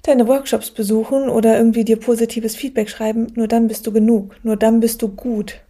deine 0.04 0.28
Workshops 0.28 0.70
besuchen 0.70 1.28
oder 1.28 1.56
irgendwie 1.56 1.84
dir 1.84 1.98
positives 1.98 2.54
Feedback 2.54 2.90
schreiben, 2.90 3.32
nur 3.34 3.48
dann 3.48 3.66
bist 3.66 3.86
du 3.86 3.92
genug, 3.92 4.36
nur 4.44 4.56
dann 4.56 4.78
bist 4.78 5.02
du 5.02 5.08
gut. 5.08 5.60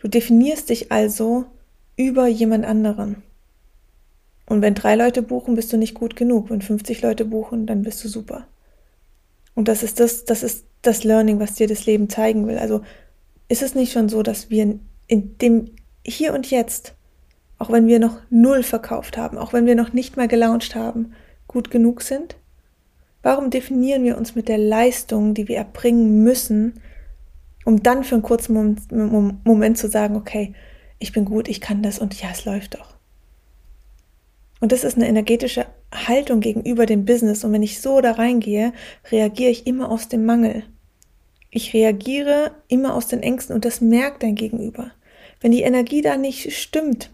Du 0.00 0.08
definierst 0.08 0.70
dich 0.70 0.92
also 0.92 1.46
über 1.96 2.28
jemand 2.28 2.64
anderen. 2.64 3.22
Und 4.46 4.62
wenn 4.62 4.74
drei 4.74 4.94
Leute 4.96 5.22
buchen, 5.22 5.54
bist 5.54 5.72
du 5.72 5.76
nicht 5.76 5.94
gut 5.94 6.14
genug. 6.14 6.50
Wenn 6.50 6.62
50 6.62 7.02
Leute 7.02 7.24
buchen, 7.24 7.66
dann 7.66 7.82
bist 7.82 8.04
du 8.04 8.08
super. 8.08 8.46
Und 9.54 9.68
das 9.68 9.82
ist 9.82 10.00
das, 10.00 10.24
das 10.24 10.42
ist 10.42 10.66
das 10.82 11.04
Learning, 11.04 11.38
was 11.38 11.54
dir 11.54 11.66
das 11.66 11.86
Leben 11.86 12.08
zeigen 12.08 12.46
will. 12.46 12.58
Also 12.58 12.82
ist 13.48 13.62
es 13.62 13.74
nicht 13.74 13.92
schon 13.92 14.08
so, 14.08 14.22
dass 14.22 14.50
wir 14.50 14.78
in 15.06 15.38
dem 15.38 15.70
Hier 16.04 16.32
und 16.32 16.50
Jetzt, 16.50 16.94
auch 17.58 17.70
wenn 17.70 17.86
wir 17.86 17.98
noch 17.98 18.18
null 18.30 18.62
verkauft 18.62 19.16
haben, 19.16 19.38
auch 19.38 19.52
wenn 19.52 19.66
wir 19.66 19.74
noch 19.74 19.92
nicht 19.92 20.16
mal 20.16 20.28
gelauncht 20.28 20.74
haben, 20.74 21.12
gut 21.46 21.70
genug 21.70 22.02
sind? 22.02 22.36
Warum 23.22 23.50
definieren 23.50 24.02
wir 24.02 24.16
uns 24.16 24.34
mit 24.34 24.48
der 24.48 24.58
Leistung, 24.58 25.34
die 25.34 25.46
wir 25.46 25.58
erbringen 25.58 26.24
müssen, 26.24 26.80
um 27.64 27.82
dann 27.82 28.02
für 28.02 28.16
einen 28.16 28.24
kurzen 28.24 28.80
Moment, 29.44 29.78
zu 29.78 29.88
sagen, 29.88 30.16
okay, 30.16 30.54
ich 30.98 31.12
bin 31.12 31.24
gut, 31.24 31.48
ich 31.48 31.60
kann 31.60 31.82
das 31.82 32.00
und 32.00 32.20
ja, 32.20 32.28
es 32.32 32.44
läuft 32.44 32.74
doch. 32.74 32.94
Und 34.60 34.72
das 34.72 34.82
ist 34.82 34.96
eine 34.96 35.08
energetische 35.08 35.66
Haltung 35.92 36.40
gegenüber 36.40 36.86
dem 36.86 37.04
Business. 37.04 37.44
Und 37.44 37.52
wenn 37.52 37.62
ich 37.62 37.80
so 37.80 38.00
da 38.00 38.12
reingehe, 38.12 38.72
reagiere 39.10 39.50
ich 39.50 39.66
immer 39.66 39.90
aus 39.90 40.08
dem 40.08 40.24
Mangel. 40.24 40.64
Ich 41.50 41.74
reagiere 41.74 42.52
immer 42.68 42.94
aus 42.94 43.08
den 43.08 43.22
Ängsten 43.22 43.54
und 43.54 43.64
das 43.64 43.80
merkt 43.80 44.22
dein 44.22 44.34
Gegenüber. 44.34 44.90
Wenn 45.40 45.52
die 45.52 45.62
Energie 45.62 46.00
da 46.00 46.16
nicht 46.16 46.52
stimmt, 46.56 47.10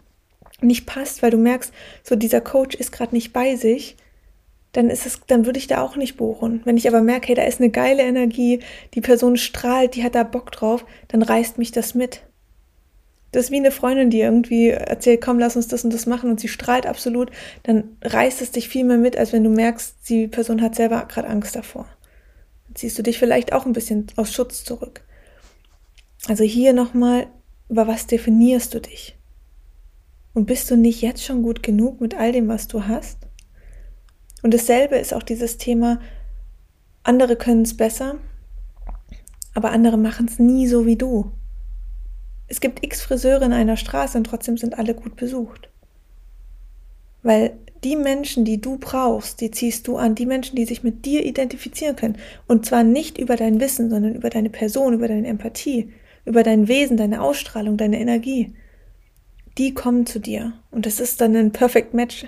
nicht 0.61 0.85
passt, 0.85 1.21
weil 1.21 1.31
du 1.31 1.37
merkst, 1.37 1.73
so 2.03 2.15
dieser 2.15 2.41
Coach 2.41 2.75
ist 2.75 2.91
gerade 2.91 3.13
nicht 3.13 3.33
bei 3.33 3.55
sich, 3.55 3.97
dann 4.71 4.89
ist 4.89 5.05
es, 5.05 5.21
dann 5.25 5.45
würde 5.45 5.59
ich 5.59 5.67
da 5.67 5.81
auch 5.81 5.95
nicht 5.95 6.15
buchen. 6.15 6.61
Wenn 6.63 6.77
ich 6.77 6.87
aber 6.87 7.01
merke, 7.01 7.29
hey, 7.29 7.35
da 7.35 7.43
ist 7.43 7.59
eine 7.59 7.71
geile 7.71 8.03
Energie, 8.03 8.59
die 8.93 9.01
Person 9.01 9.35
strahlt, 9.35 9.95
die 9.95 10.03
hat 10.03 10.15
da 10.15 10.23
Bock 10.23 10.51
drauf, 10.51 10.85
dann 11.07 11.21
reißt 11.21 11.57
mich 11.57 11.71
das 11.71 11.95
mit. 11.95 12.21
Das 13.31 13.45
ist 13.45 13.51
wie 13.51 13.57
eine 13.57 13.71
Freundin, 13.71 14.09
die 14.09 14.21
irgendwie 14.21 14.69
erzählt, 14.69 15.21
komm, 15.21 15.37
lass 15.37 15.55
uns 15.55 15.67
das 15.67 15.83
und 15.83 15.93
das 15.93 16.05
machen 16.05 16.31
und 16.31 16.39
sie 16.39 16.47
strahlt 16.47 16.87
absolut, 16.87 17.31
dann 17.63 17.97
reißt 18.01 18.41
es 18.41 18.51
dich 18.51 18.69
viel 18.69 18.83
mehr 18.83 18.97
mit, 18.97 19.17
als 19.17 19.33
wenn 19.33 19.43
du 19.43 19.49
merkst, 19.49 20.09
die 20.09 20.27
Person 20.27 20.61
hat 20.61 20.75
selber 20.75 21.05
gerade 21.07 21.27
Angst 21.27 21.55
davor. 21.55 21.85
Dann 22.67 22.75
ziehst 22.75 22.97
du 22.97 23.03
dich 23.03 23.19
vielleicht 23.19 23.53
auch 23.53 23.65
ein 23.65 23.73
bisschen 23.73 24.07
aus 24.15 24.33
Schutz 24.33 24.63
zurück. 24.63 25.01
Also 26.27 26.43
hier 26.43 26.73
nochmal 26.73 27.27
über 27.69 27.87
was 27.87 28.07
definierst 28.07 28.73
du 28.73 28.81
dich? 28.81 29.15
Und 30.33 30.45
bist 30.45 30.69
du 30.71 30.75
nicht 30.75 31.01
jetzt 31.01 31.23
schon 31.23 31.43
gut 31.43 31.63
genug 31.63 32.01
mit 32.01 32.15
all 32.15 32.31
dem, 32.31 32.47
was 32.47 32.67
du 32.67 32.87
hast? 32.87 33.19
Und 34.41 34.53
dasselbe 34.53 34.95
ist 34.95 35.13
auch 35.13 35.23
dieses 35.23 35.57
Thema, 35.57 35.99
andere 37.03 37.35
können 37.35 37.63
es 37.63 37.75
besser, 37.75 38.15
aber 39.53 39.71
andere 39.71 39.97
machen 39.97 40.27
es 40.27 40.39
nie 40.39 40.67
so 40.67 40.85
wie 40.85 40.95
du. 40.95 41.31
Es 42.49 42.59
gibt 42.59 42.83
x 42.83 43.01
Friseure 43.01 43.43
in 43.43 43.53
einer 43.53 43.77
Straße 43.77 44.17
und 44.17 44.25
trotzdem 44.25 44.57
sind 44.57 44.77
alle 44.77 44.95
gut 44.95 45.15
besucht. 45.15 45.69
Weil 47.21 47.57
die 47.83 47.95
Menschen, 47.95 48.43
die 48.43 48.59
du 48.59 48.77
brauchst, 48.77 49.39
die 49.39 49.51
ziehst 49.51 49.87
du 49.87 49.97
an, 49.97 50.15
die 50.15 50.25
Menschen, 50.25 50.55
die 50.55 50.65
sich 50.65 50.83
mit 50.83 51.05
dir 51.05 51.25
identifizieren 51.25 51.95
können. 51.95 52.17
Und 52.47 52.65
zwar 52.65 52.83
nicht 52.83 53.17
über 53.17 53.35
dein 53.35 53.59
Wissen, 53.59 53.89
sondern 53.89 54.15
über 54.15 54.29
deine 54.29 54.49
Person, 54.49 54.93
über 54.93 55.07
deine 55.07 55.27
Empathie, 55.27 55.93
über 56.25 56.43
dein 56.43 56.67
Wesen, 56.67 56.97
deine 56.97 57.21
Ausstrahlung, 57.21 57.77
deine 57.77 57.99
Energie. 57.99 58.53
Die 59.57 59.73
kommen 59.73 60.05
zu 60.05 60.19
dir. 60.19 60.53
Und 60.71 60.85
das 60.85 60.99
ist 60.99 61.21
dann 61.21 61.35
ein 61.35 61.51
Perfect 61.51 61.93
Match. 61.93 62.25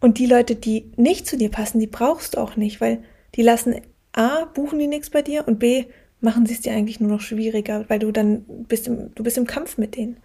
Und 0.00 0.18
die 0.18 0.26
Leute, 0.26 0.56
die 0.56 0.90
nicht 0.96 1.26
zu 1.26 1.36
dir 1.36 1.50
passen, 1.50 1.80
die 1.80 1.86
brauchst 1.86 2.34
du 2.34 2.38
auch 2.38 2.56
nicht, 2.56 2.80
weil 2.80 3.02
die 3.36 3.42
lassen 3.42 3.76
A, 4.12 4.44
buchen 4.44 4.78
die 4.78 4.86
nichts 4.86 5.10
bei 5.10 5.22
dir 5.22 5.46
und 5.46 5.58
B, 5.58 5.86
machen 6.24 6.46
sie 6.46 6.54
es 6.54 6.60
dir 6.62 6.72
eigentlich 6.72 6.98
nur 7.00 7.10
noch 7.10 7.20
schwieriger, 7.20 7.84
weil 7.88 8.00
du 8.00 8.10
dann 8.10 8.44
bist 8.66 8.88
im, 8.88 9.14
du 9.14 9.22
bist 9.22 9.38
im 9.38 9.46
Kampf 9.46 9.78
mit 9.78 9.96
denen. 9.96 10.16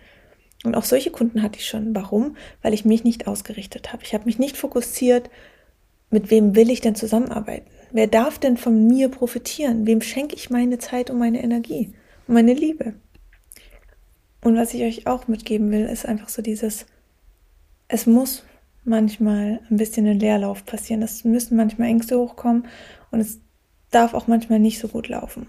Und 0.64 0.76
auch 0.76 0.84
solche 0.84 1.12
Kunden 1.12 1.42
hatte 1.44 1.60
ich 1.60 1.68
schon. 1.68 1.96
Warum? 1.96 2.36
Weil 2.62 2.74
ich 2.74 2.86
mich 2.86 3.04
nicht 3.04 3.28
ausgerichtet 3.28 3.94
habe. 3.94 4.04
Ich 4.04 4.14
habe 4.14 4.26
mich 4.26 4.40
nicht 4.40 4.58
fokussiert, 4.58 5.30
mit 6.10 6.32
wem 6.32 6.56
will 6.56 6.72
ich 6.72 6.82
denn 6.82 6.96
zusammenarbeiten? 6.96 7.70
Wer 7.92 8.08
darf 8.08 8.40
denn 8.40 8.58
von 8.58 8.88
mir 8.88 9.10
profitieren? 9.10 9.86
Wem 9.86 10.02
schenke 10.02 10.36
ich 10.36 10.50
meine 10.50 10.80
Zeit 10.80 11.10
und 11.10 11.20
meine 11.20 11.44
Energie 11.44 11.94
und 12.28 12.34
meine 12.34 12.54
Liebe? 12.54 12.96
Und 14.42 14.56
was 14.56 14.74
ich 14.74 14.82
euch 14.84 15.08
auch 15.08 15.28
mitgeben 15.28 15.72
will, 15.72 15.86
ist 15.86 16.06
einfach 16.06 16.30
so 16.30 16.42
dieses, 16.42 16.86
es 17.88 18.08
muss 18.08 18.44
manchmal 18.84 19.60
ein 19.70 19.78
bisschen 19.78 20.08
ein 20.08 20.20
Leerlauf 20.20 20.66
passieren. 20.66 21.02
Es 21.04 21.24
müssen 21.24 21.58
manchmal 21.58 21.90
Ängste 21.90 22.18
hochkommen 22.18 22.68
und 23.12 23.20
es 23.20 23.40
darf 23.92 24.14
auch 24.14 24.28
manchmal 24.28 24.60
nicht 24.60 24.80
so 24.80 24.88
gut 24.88 25.10
laufen. 25.10 25.48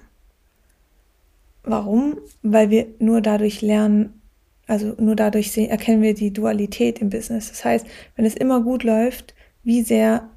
Warum? 1.62 2.18
Weil 2.42 2.70
wir 2.70 2.86
nur 2.98 3.20
dadurch 3.20 3.62
lernen, 3.62 4.20
also 4.66 4.94
nur 4.98 5.16
dadurch 5.16 5.52
sehen, 5.52 5.70
erkennen 5.70 6.02
wir 6.02 6.14
die 6.14 6.32
Dualität 6.32 7.00
im 7.00 7.10
Business. 7.10 7.48
Das 7.48 7.64
heißt, 7.64 7.86
wenn 8.16 8.24
es 8.24 8.34
immer 8.34 8.62
gut 8.62 8.84
läuft, 8.84 9.34
wie 9.62 9.82
sehr 9.82 10.28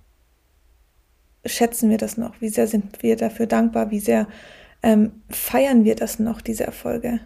schätzen 1.46 1.90
wir 1.90 1.98
das 1.98 2.18
noch? 2.18 2.40
Wie 2.42 2.50
sehr 2.50 2.68
sind 2.68 3.04
wir 3.04 3.16
dafür 3.16 3.48
dankbar? 3.48 3.92
Wie 3.92 4.00
sehr 4.00 4.28
ähm, 4.82 5.12
feiern 5.30 5.86
wir 5.86 5.96
das 5.96 6.20
noch, 6.20 6.42
diese 6.42 6.66
Erfolge? 6.66 7.20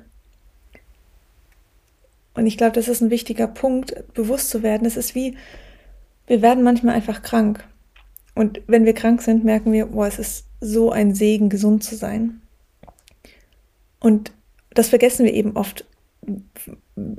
Und 2.33 2.45
ich 2.45 2.57
glaube, 2.57 2.73
das 2.73 2.87
ist 2.87 3.01
ein 3.01 3.09
wichtiger 3.09 3.47
Punkt, 3.47 4.13
bewusst 4.13 4.49
zu 4.51 4.61
werden. 4.61 4.85
Es 4.85 4.95
ist 4.95 5.15
wie, 5.15 5.35
wir 6.27 6.41
werden 6.41 6.63
manchmal 6.63 6.95
einfach 6.95 7.23
krank. 7.23 7.63
Und 8.35 8.61
wenn 8.67 8.85
wir 8.85 8.93
krank 8.93 9.23
sind, 9.23 9.43
merken 9.43 9.71
wir, 9.71 9.87
boah, 9.87 10.05
es 10.05 10.19
ist 10.19 10.45
so 10.61 10.91
ein 10.91 11.15
Segen, 11.15 11.49
gesund 11.49 11.83
zu 11.83 11.95
sein. 11.95 12.41
Und 13.99 14.31
das 14.73 14.89
vergessen 14.89 15.25
wir 15.25 15.33
eben 15.33 15.55
oft, 15.55 15.85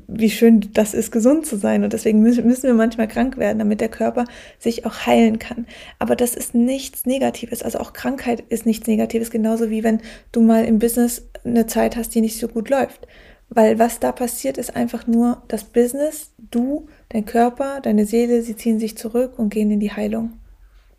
wie 0.07 0.31
schön 0.31 0.69
das 0.75 0.93
ist, 0.93 1.13
gesund 1.13 1.47
zu 1.47 1.57
sein. 1.57 1.85
Und 1.85 1.93
deswegen 1.93 2.21
müssen 2.21 2.63
wir 2.63 2.75
manchmal 2.75 3.09
krank 3.09 3.37
werden, 3.39 3.59
damit 3.59 3.81
der 3.81 3.89
Körper 3.89 4.25
sich 4.59 4.85
auch 4.85 5.07
heilen 5.07 5.39
kann. 5.39 5.67
Aber 5.99 6.17
das 6.17 6.35
ist 6.35 6.55
nichts 6.55 7.07
Negatives. 7.07 7.63
Also 7.63 7.79
auch 7.79 7.93
Krankheit 7.93 8.41
ist 8.49 8.67
nichts 8.67 8.87
Negatives, 8.87 9.31
genauso 9.31 9.71
wie 9.71 9.85
wenn 9.85 10.01
du 10.33 10.41
mal 10.41 10.65
im 10.65 10.79
Business 10.79 11.29
eine 11.45 11.67
Zeit 11.67 11.97
hast, 11.97 12.15
die 12.15 12.21
nicht 12.21 12.39
so 12.39 12.49
gut 12.49 12.69
läuft. 12.69 13.07
Weil 13.49 13.79
was 13.79 13.99
da 13.99 14.13
passiert, 14.13 14.59
ist 14.59 14.77
einfach 14.77 15.07
nur 15.07 15.43
das 15.49 15.65
Business, 15.65 16.33
du, 16.51 16.89
dein 17.09 17.25
Körper, 17.25 17.81
deine 17.81 18.05
Seele, 18.05 18.43
sie 18.43 18.57
ziehen 18.57 18.79
sich 18.79 18.99
zurück 18.99 19.39
und 19.39 19.49
gehen 19.49 19.71
in 19.71 19.81
die 19.81 19.93
Heilung. 19.93 20.35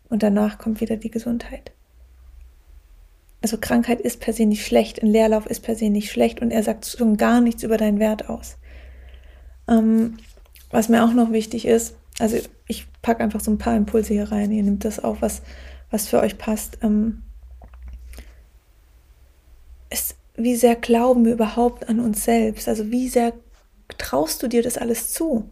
Und 0.08 0.24
danach 0.24 0.58
kommt 0.58 0.80
wieder 0.80 0.96
die 0.96 1.12
Gesundheit. 1.12 1.70
Also 3.42 3.56
Krankheit 3.58 4.00
ist 4.00 4.20
per 4.20 4.34
se 4.34 4.44
nicht 4.44 4.66
schlecht, 4.66 5.02
ein 5.02 5.08
Leerlauf 5.08 5.46
ist 5.46 5.60
per 5.60 5.74
se 5.74 5.88
nicht 5.88 6.10
schlecht 6.10 6.40
und 6.42 6.50
er 6.50 6.62
sagt 6.62 6.86
schon 6.86 7.16
gar 7.16 7.40
nichts 7.40 7.62
über 7.62 7.78
deinen 7.78 7.98
Wert 7.98 8.28
aus. 8.28 8.56
Ähm, 9.68 10.18
was 10.70 10.88
mir 10.88 11.04
auch 11.04 11.12
noch 11.12 11.32
wichtig 11.32 11.64
ist, 11.64 11.96
also 12.18 12.36
ich 12.66 12.86
packe 13.02 13.22
einfach 13.22 13.40
so 13.40 13.50
ein 13.50 13.58
paar 13.58 13.76
Impulse 13.76 14.12
hier 14.12 14.30
rein, 14.30 14.52
ihr 14.52 14.62
nehmt 14.62 14.84
das 14.84 15.02
auf, 15.02 15.22
was, 15.22 15.42
was 15.90 16.06
für 16.06 16.20
euch 16.20 16.36
passt. 16.36 16.78
Ähm, 16.82 17.22
es, 19.88 20.16
wie 20.36 20.54
sehr 20.54 20.76
glauben 20.76 21.24
wir 21.24 21.32
überhaupt 21.32 21.88
an 21.88 21.98
uns 21.98 22.24
selbst? 22.24 22.68
Also 22.68 22.90
wie 22.90 23.08
sehr 23.08 23.32
traust 23.96 24.42
du 24.42 24.48
dir 24.48 24.62
das 24.62 24.76
alles 24.76 25.12
zu? 25.12 25.48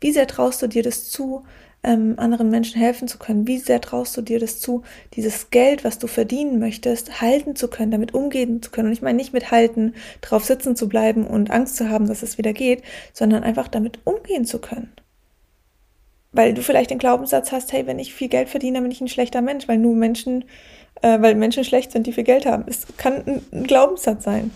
Wie 0.00 0.12
sehr 0.12 0.26
traust 0.26 0.62
du 0.62 0.68
dir 0.68 0.82
das 0.82 1.10
zu, 1.10 1.44
ähm, 1.84 2.14
anderen 2.16 2.50
Menschen 2.50 2.80
helfen 2.80 3.08
zu 3.08 3.18
können? 3.18 3.46
Wie 3.46 3.58
sehr 3.58 3.80
traust 3.80 4.16
du 4.16 4.22
dir 4.22 4.38
das 4.38 4.60
zu, 4.60 4.82
dieses 5.14 5.50
Geld, 5.50 5.84
was 5.84 5.98
du 5.98 6.06
verdienen 6.06 6.58
möchtest, 6.58 7.20
halten 7.20 7.56
zu 7.56 7.68
können, 7.68 7.90
damit 7.90 8.14
umgehen 8.14 8.62
zu 8.62 8.70
können? 8.70 8.88
Und 8.88 8.92
ich 8.92 9.02
meine 9.02 9.16
nicht 9.16 9.32
mit 9.32 9.50
halten, 9.50 9.94
drauf 10.20 10.44
sitzen 10.44 10.76
zu 10.76 10.88
bleiben 10.88 11.26
und 11.26 11.50
Angst 11.50 11.76
zu 11.76 11.88
haben, 11.88 12.06
dass 12.06 12.22
es 12.22 12.38
wieder 12.38 12.52
geht, 12.52 12.82
sondern 13.12 13.42
einfach 13.42 13.68
damit 13.68 13.98
umgehen 14.04 14.44
zu 14.44 14.58
können. 14.58 14.92
Weil 16.32 16.54
du 16.54 16.62
vielleicht 16.62 16.90
den 16.90 16.98
Glaubenssatz 16.98 17.52
hast, 17.52 17.72
hey, 17.72 17.86
wenn 17.86 17.98
ich 17.98 18.14
viel 18.14 18.28
Geld 18.28 18.48
verdiene, 18.48 18.74
dann 18.74 18.84
bin 18.84 18.92
ich 18.92 19.00
ein 19.00 19.08
schlechter 19.08 19.42
Mensch, 19.42 19.68
weil 19.68 19.78
nur 19.78 19.94
Menschen, 19.94 20.44
äh, 21.02 21.20
weil 21.20 21.34
Menschen 21.34 21.64
schlecht 21.64 21.92
sind, 21.92 22.06
die 22.06 22.12
viel 22.12 22.24
Geld 22.24 22.46
haben. 22.46 22.64
Es 22.66 22.86
kann 22.96 23.22
ein, 23.26 23.42
ein 23.52 23.64
Glaubenssatz 23.64 24.24
sein. 24.24 24.50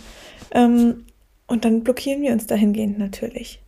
Ähm, 0.53 1.05
und 1.47 1.65
dann 1.65 1.83
blockieren 1.83 2.23
wir 2.23 2.33
uns 2.33 2.47
dahingehend 2.47 2.99
natürlich. 2.99 3.61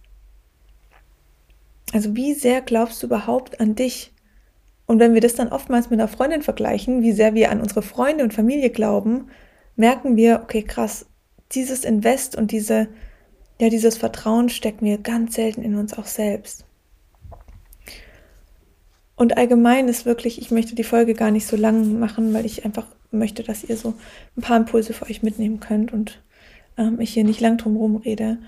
Also 1.93 2.15
wie 2.15 2.35
sehr 2.35 2.61
glaubst 2.61 3.03
du 3.03 3.07
überhaupt 3.07 3.61
an 3.61 3.75
dich? 3.75 4.13
Und 4.87 5.01
wenn 5.01 5.15
wir 5.15 5.21
das 5.21 5.35
dann 5.35 5.49
oftmals 5.49 5.91
mit 5.91 6.01
einer 6.01 6.09
Freundin 6.09 6.43
vergleichen, 6.43 7.03
wie 7.03 7.13
sehr 7.13 7.35
wir 7.35 7.51
an 7.51 7.61
unsere 7.61 7.83
Freunde 7.83 8.25
und 8.25 8.35
Familie 8.35 8.71
glauben, 8.71 9.29
merken 9.77 10.17
wir, 10.17 10.41
okay, 10.43 10.63
krass, 10.63 11.07
dieses 11.53 11.85
Invest 11.85 12.37
und 12.37 12.53
diese, 12.53 12.89
ja, 13.61 13.69
dieses 13.69 13.97
Vertrauen 13.97 14.49
stecken 14.49 14.85
wir 14.85 14.99
ganz 14.99 15.35
selten 15.35 15.63
in 15.63 15.77
uns 15.77 15.97
auch 15.97 16.07
selbst. 16.07 16.65
Und 19.17 19.37
allgemein 19.37 19.89
ist 19.89 20.07
wirklich, 20.07 20.41
ich 20.41 20.51
möchte 20.51 20.75
die 20.75 20.85
Folge 20.85 21.15
gar 21.15 21.31
nicht 21.31 21.47
so 21.47 21.57
lang 21.57 21.99
machen, 21.99 22.33
weil 22.33 22.47
ich 22.47 22.65
einfach 22.65 22.87
möchte, 23.11 23.43
dass 23.43 23.65
ihr 23.65 23.77
so 23.77 23.95
ein 24.37 24.43
paar 24.43 24.57
Impulse 24.57 24.93
für 24.93 25.07
euch 25.07 25.23
mitnehmen 25.23 25.61
könnt 25.61 25.93
und 25.93 26.23
ähm, 26.77 27.01
ich 27.01 27.11
hier 27.11 27.25
nicht 27.25 27.41
lang 27.41 27.59
drum 27.59 27.75
herum 27.75 27.97
rede 27.97 28.39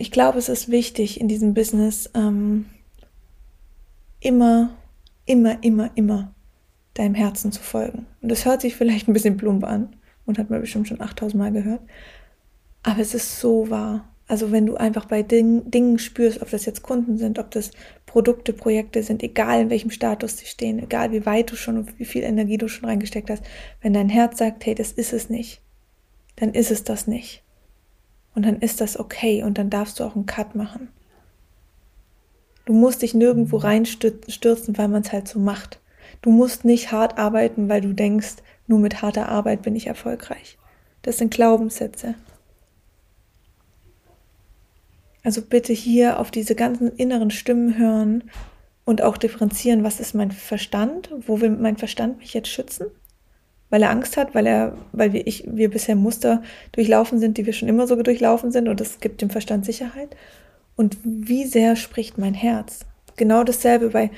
ich 0.00 0.10
glaube, 0.10 0.38
es 0.38 0.48
ist 0.48 0.70
wichtig 0.70 1.20
in 1.20 1.28
diesem 1.28 1.52
Business 1.52 2.08
ähm, 2.14 2.64
immer, 4.18 4.70
immer, 5.26 5.62
immer, 5.62 5.90
immer 5.94 6.34
deinem 6.94 7.14
Herzen 7.14 7.52
zu 7.52 7.60
folgen. 7.60 8.06
Und 8.22 8.30
das 8.30 8.46
hört 8.46 8.62
sich 8.62 8.76
vielleicht 8.76 9.08
ein 9.08 9.12
bisschen 9.12 9.36
plump 9.36 9.62
an 9.62 9.94
und 10.24 10.38
hat 10.38 10.48
man 10.48 10.62
bestimmt 10.62 10.88
schon 10.88 11.02
8000 11.02 11.38
Mal 11.38 11.52
gehört. 11.52 11.82
Aber 12.82 13.00
es 13.00 13.12
ist 13.12 13.40
so 13.40 13.68
wahr. 13.68 14.08
Also 14.26 14.50
wenn 14.52 14.64
du 14.64 14.76
einfach 14.76 15.04
bei 15.04 15.22
Ding, 15.22 15.70
Dingen 15.70 15.98
spürst, 15.98 16.40
ob 16.40 16.48
das 16.48 16.64
jetzt 16.64 16.80
Kunden 16.80 17.18
sind, 17.18 17.38
ob 17.38 17.50
das 17.50 17.70
Produkte, 18.06 18.54
Projekte 18.54 19.02
sind, 19.02 19.22
egal 19.22 19.60
in 19.60 19.70
welchem 19.70 19.90
Status 19.90 20.38
sie 20.38 20.46
stehen, 20.46 20.78
egal 20.78 21.12
wie 21.12 21.26
weit 21.26 21.50
du 21.50 21.56
schon 21.56 21.76
und 21.76 21.98
wie 21.98 22.06
viel 22.06 22.22
Energie 22.22 22.56
du 22.56 22.68
schon 22.68 22.88
reingesteckt 22.88 23.28
hast, 23.28 23.44
wenn 23.82 23.92
dein 23.92 24.08
Herz 24.08 24.38
sagt, 24.38 24.64
hey, 24.64 24.74
das 24.74 24.92
ist 24.92 25.12
es 25.12 25.28
nicht, 25.28 25.60
dann 26.36 26.54
ist 26.54 26.70
es 26.70 26.84
das 26.84 27.06
nicht. 27.06 27.42
Und 28.34 28.44
dann 28.44 28.60
ist 28.60 28.80
das 28.80 28.98
okay 28.98 29.42
und 29.42 29.58
dann 29.58 29.70
darfst 29.70 29.98
du 29.98 30.04
auch 30.04 30.14
einen 30.14 30.26
Cut 30.26 30.54
machen. 30.54 30.88
Du 32.64 32.72
musst 32.72 33.02
dich 33.02 33.14
nirgendwo 33.14 33.56
reinstürzen, 33.56 34.78
weil 34.78 34.88
man 34.88 35.02
es 35.02 35.12
halt 35.12 35.26
so 35.26 35.38
macht. 35.38 35.80
Du 36.22 36.30
musst 36.30 36.64
nicht 36.64 36.92
hart 36.92 37.18
arbeiten, 37.18 37.68
weil 37.68 37.80
du 37.80 37.92
denkst, 37.92 38.36
nur 38.66 38.78
mit 38.78 39.02
harter 39.02 39.28
Arbeit 39.28 39.62
bin 39.62 39.74
ich 39.74 39.86
erfolgreich. 39.86 40.58
Das 41.02 41.18
sind 41.18 41.32
Glaubenssätze. 41.32 42.14
Also 45.24 45.42
bitte 45.42 45.72
hier 45.72 46.20
auf 46.20 46.30
diese 46.30 46.54
ganzen 46.54 46.94
inneren 46.96 47.30
Stimmen 47.30 47.76
hören 47.76 48.30
und 48.84 49.02
auch 49.02 49.16
differenzieren, 49.16 49.82
was 49.82 50.00
ist 50.00 50.14
mein 50.14 50.30
Verstand, 50.30 51.10
wo 51.26 51.40
will 51.40 51.50
mein 51.50 51.76
Verstand 51.76 52.18
mich 52.18 52.32
jetzt 52.32 52.48
schützen 52.48 52.86
weil 53.70 53.82
er 53.82 53.90
Angst 53.90 54.16
hat, 54.16 54.34
weil 54.34 54.46
er, 54.46 54.76
weil 54.92 55.12
wir, 55.12 55.26
ich, 55.26 55.44
wir 55.46 55.70
bisher 55.70 55.96
Muster 55.96 56.42
durchlaufen 56.72 57.18
sind, 57.18 57.38
die 57.38 57.46
wir 57.46 57.52
schon 57.52 57.68
immer 57.68 57.86
so 57.86 58.00
durchlaufen 58.00 58.50
sind 58.50 58.68
und 58.68 58.80
es 58.80 59.00
gibt 59.00 59.22
dem 59.22 59.30
Verstand 59.30 59.64
Sicherheit. 59.64 60.16
Und 60.76 60.98
wie 61.04 61.46
sehr 61.46 61.76
spricht 61.76 62.18
mein 62.18 62.34
Herz? 62.34 62.80
Genau 63.16 63.44
dasselbe 63.44 63.90
bei, 63.90 64.10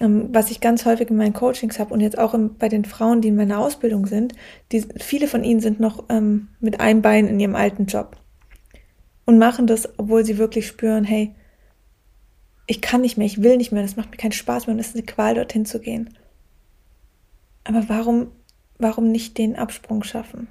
ähm, 0.00 0.28
was 0.32 0.50
ich 0.50 0.60
ganz 0.60 0.84
häufig 0.84 1.08
in 1.10 1.16
meinen 1.16 1.32
Coachings 1.32 1.78
habe 1.78 1.94
und 1.94 2.00
jetzt 2.00 2.18
auch 2.18 2.34
im, 2.34 2.56
bei 2.56 2.68
den 2.68 2.84
Frauen, 2.84 3.20
die 3.20 3.28
in 3.28 3.36
meiner 3.36 3.58
Ausbildung 3.58 4.06
sind, 4.06 4.34
die, 4.72 4.84
viele 4.98 5.28
von 5.28 5.44
ihnen 5.44 5.60
sind 5.60 5.80
noch 5.80 6.04
ähm, 6.08 6.48
mit 6.60 6.80
einem 6.80 7.02
Bein 7.02 7.26
in 7.26 7.40
ihrem 7.40 7.56
alten 7.56 7.86
Job 7.86 8.16
und 9.24 9.38
machen 9.38 9.66
das, 9.66 9.88
obwohl 9.98 10.24
sie 10.24 10.38
wirklich 10.38 10.66
spüren, 10.66 11.04
hey, 11.04 11.34
ich 12.66 12.80
kann 12.80 13.00
nicht 13.00 13.16
mehr, 13.16 13.26
ich 13.26 13.42
will 13.42 13.56
nicht 13.56 13.72
mehr, 13.72 13.82
das 13.82 13.96
macht 13.96 14.10
mir 14.10 14.16
keinen 14.16 14.32
Spaß 14.32 14.66
mehr 14.66 14.74
und 14.74 14.80
es 14.80 14.88
ist 14.88 14.96
eine 14.96 15.04
Qual, 15.04 15.34
dorthin 15.34 15.66
zu 15.66 15.80
gehen. 15.80 16.16
Aber 17.64 17.88
warum 17.88 18.28
warum 18.80 19.10
nicht 19.10 19.38
den 19.38 19.56
Absprung 19.56 20.02
schaffen? 20.02 20.48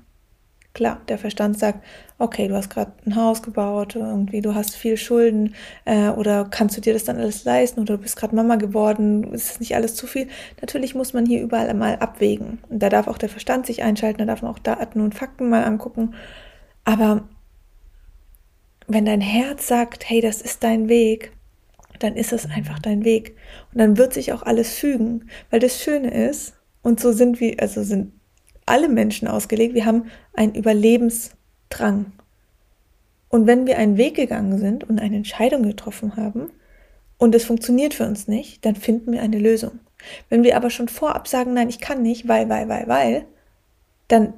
Klar, 0.73 1.01
der 1.07 1.17
Verstand 1.17 1.57
sagt, 1.57 1.83
okay, 2.19 2.47
du 2.47 2.55
hast 2.55 2.69
gerade 2.69 2.93
ein 3.05 3.15
Haus 3.15 3.41
gebaut, 3.41 3.95
irgendwie, 3.95 4.39
du 4.39 4.53
hast 4.53 4.75
viel 4.75 4.97
Schulden 4.97 5.55
äh, 5.85 6.09
oder 6.09 6.45
kannst 6.45 6.77
du 6.77 6.81
dir 6.81 6.93
das 6.93 7.05
dann 7.05 7.17
alles 7.17 7.43
leisten 7.43 7.81
oder 7.81 7.97
du 7.97 8.03
bist 8.03 8.15
gerade 8.15 8.35
Mama 8.35 8.55
geworden, 8.55 9.33
ist 9.33 9.49
das 9.49 9.59
nicht 9.59 9.75
alles 9.75 9.95
zu 9.95 10.05
viel? 10.05 10.27
Natürlich 10.61 10.93
muss 10.93 11.13
man 11.13 11.25
hier 11.25 11.41
überall 11.41 11.73
mal 11.73 11.95
abwägen. 11.97 12.59
Und 12.69 12.83
da 12.83 12.89
darf 12.89 13.07
auch 13.07 13.17
der 13.17 13.29
Verstand 13.29 13.65
sich 13.65 13.81
einschalten, 13.81 14.19
da 14.19 14.25
darf 14.25 14.43
man 14.43 14.51
auch 14.51 14.59
Daten 14.59 15.01
und 15.01 15.15
Fakten 15.15 15.49
mal 15.49 15.63
angucken. 15.63 16.13
Aber 16.85 17.27
wenn 18.87 19.05
dein 19.05 19.21
Herz 19.21 19.67
sagt, 19.67 20.07
hey, 20.07 20.21
das 20.21 20.41
ist 20.41 20.63
dein 20.63 20.87
Weg, 20.87 21.31
dann 21.99 22.15
ist 22.15 22.31
es 22.31 22.45
einfach 22.45 22.79
dein 22.79 23.03
Weg. 23.03 23.35
Und 23.73 23.79
dann 23.79 23.97
wird 23.97 24.13
sich 24.13 24.33
auch 24.33 24.43
alles 24.43 24.73
fügen. 24.75 25.29
Weil 25.49 25.59
das 25.59 25.81
Schöne 25.81 26.11
ist, 26.11 26.53
und 26.81 26.99
so 26.99 27.11
sind 27.11 27.39
wir, 27.39 27.59
also 27.59 27.83
sind 27.83 28.13
alle 28.69 28.89
Menschen 28.89 29.27
ausgelegt, 29.27 29.73
wir 29.73 29.85
haben 29.85 30.05
einen 30.33 30.55
Überlebensdrang. 30.55 32.11
Und 33.29 33.47
wenn 33.47 33.67
wir 33.67 33.77
einen 33.77 33.97
Weg 33.97 34.15
gegangen 34.15 34.57
sind 34.57 34.83
und 34.83 34.99
eine 34.99 35.15
Entscheidung 35.15 35.63
getroffen 35.63 36.15
haben 36.15 36.51
und 37.17 37.35
es 37.35 37.45
funktioniert 37.45 37.93
für 37.93 38.07
uns 38.07 38.27
nicht, 38.27 38.65
dann 38.65 38.75
finden 38.75 39.11
wir 39.11 39.21
eine 39.21 39.39
Lösung. 39.39 39.79
Wenn 40.29 40.43
wir 40.43 40.55
aber 40.55 40.69
schon 40.69 40.87
vorab 40.87 41.27
sagen, 41.27 41.53
nein, 41.53 41.69
ich 41.69 41.79
kann 41.79 42.01
nicht, 42.01 42.27
weil, 42.27 42.49
weil, 42.49 42.69
weil, 42.69 42.87
weil, 42.87 43.25
dann 44.07 44.33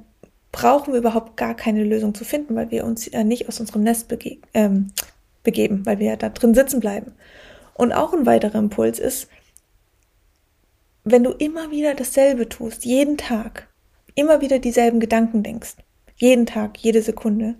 brauchen 0.50 0.92
wir 0.92 1.00
überhaupt 1.00 1.36
gar 1.36 1.54
keine 1.54 1.84
Lösung 1.84 2.14
zu 2.14 2.24
finden, 2.24 2.54
weil 2.54 2.70
wir 2.70 2.84
uns 2.84 3.10
ja 3.10 3.24
nicht 3.24 3.48
aus 3.48 3.60
unserem 3.60 3.82
Nest 3.82 4.08
bege 4.08 4.38
ähm, 4.52 4.92
begeben, 5.42 5.84
weil 5.86 5.98
wir 5.98 6.08
ja 6.08 6.16
da 6.16 6.28
drin 6.28 6.54
sitzen 6.54 6.80
bleiben. 6.80 7.12
Und 7.74 7.92
auch 7.92 8.12
ein 8.12 8.26
weiterer 8.26 8.58
Impuls 8.58 8.98
ist, 8.98 9.28
wenn 11.04 11.24
du 11.24 11.30
immer 11.30 11.70
wieder 11.70 11.94
dasselbe 11.94 12.48
tust, 12.48 12.84
jeden 12.84 13.16
Tag, 13.16 13.68
immer 14.14 14.40
wieder 14.40 14.58
dieselben 14.58 15.00
Gedanken 15.00 15.42
denkst, 15.42 15.76
jeden 16.16 16.46
Tag, 16.46 16.78
jede 16.78 17.02
Sekunde, 17.02 17.56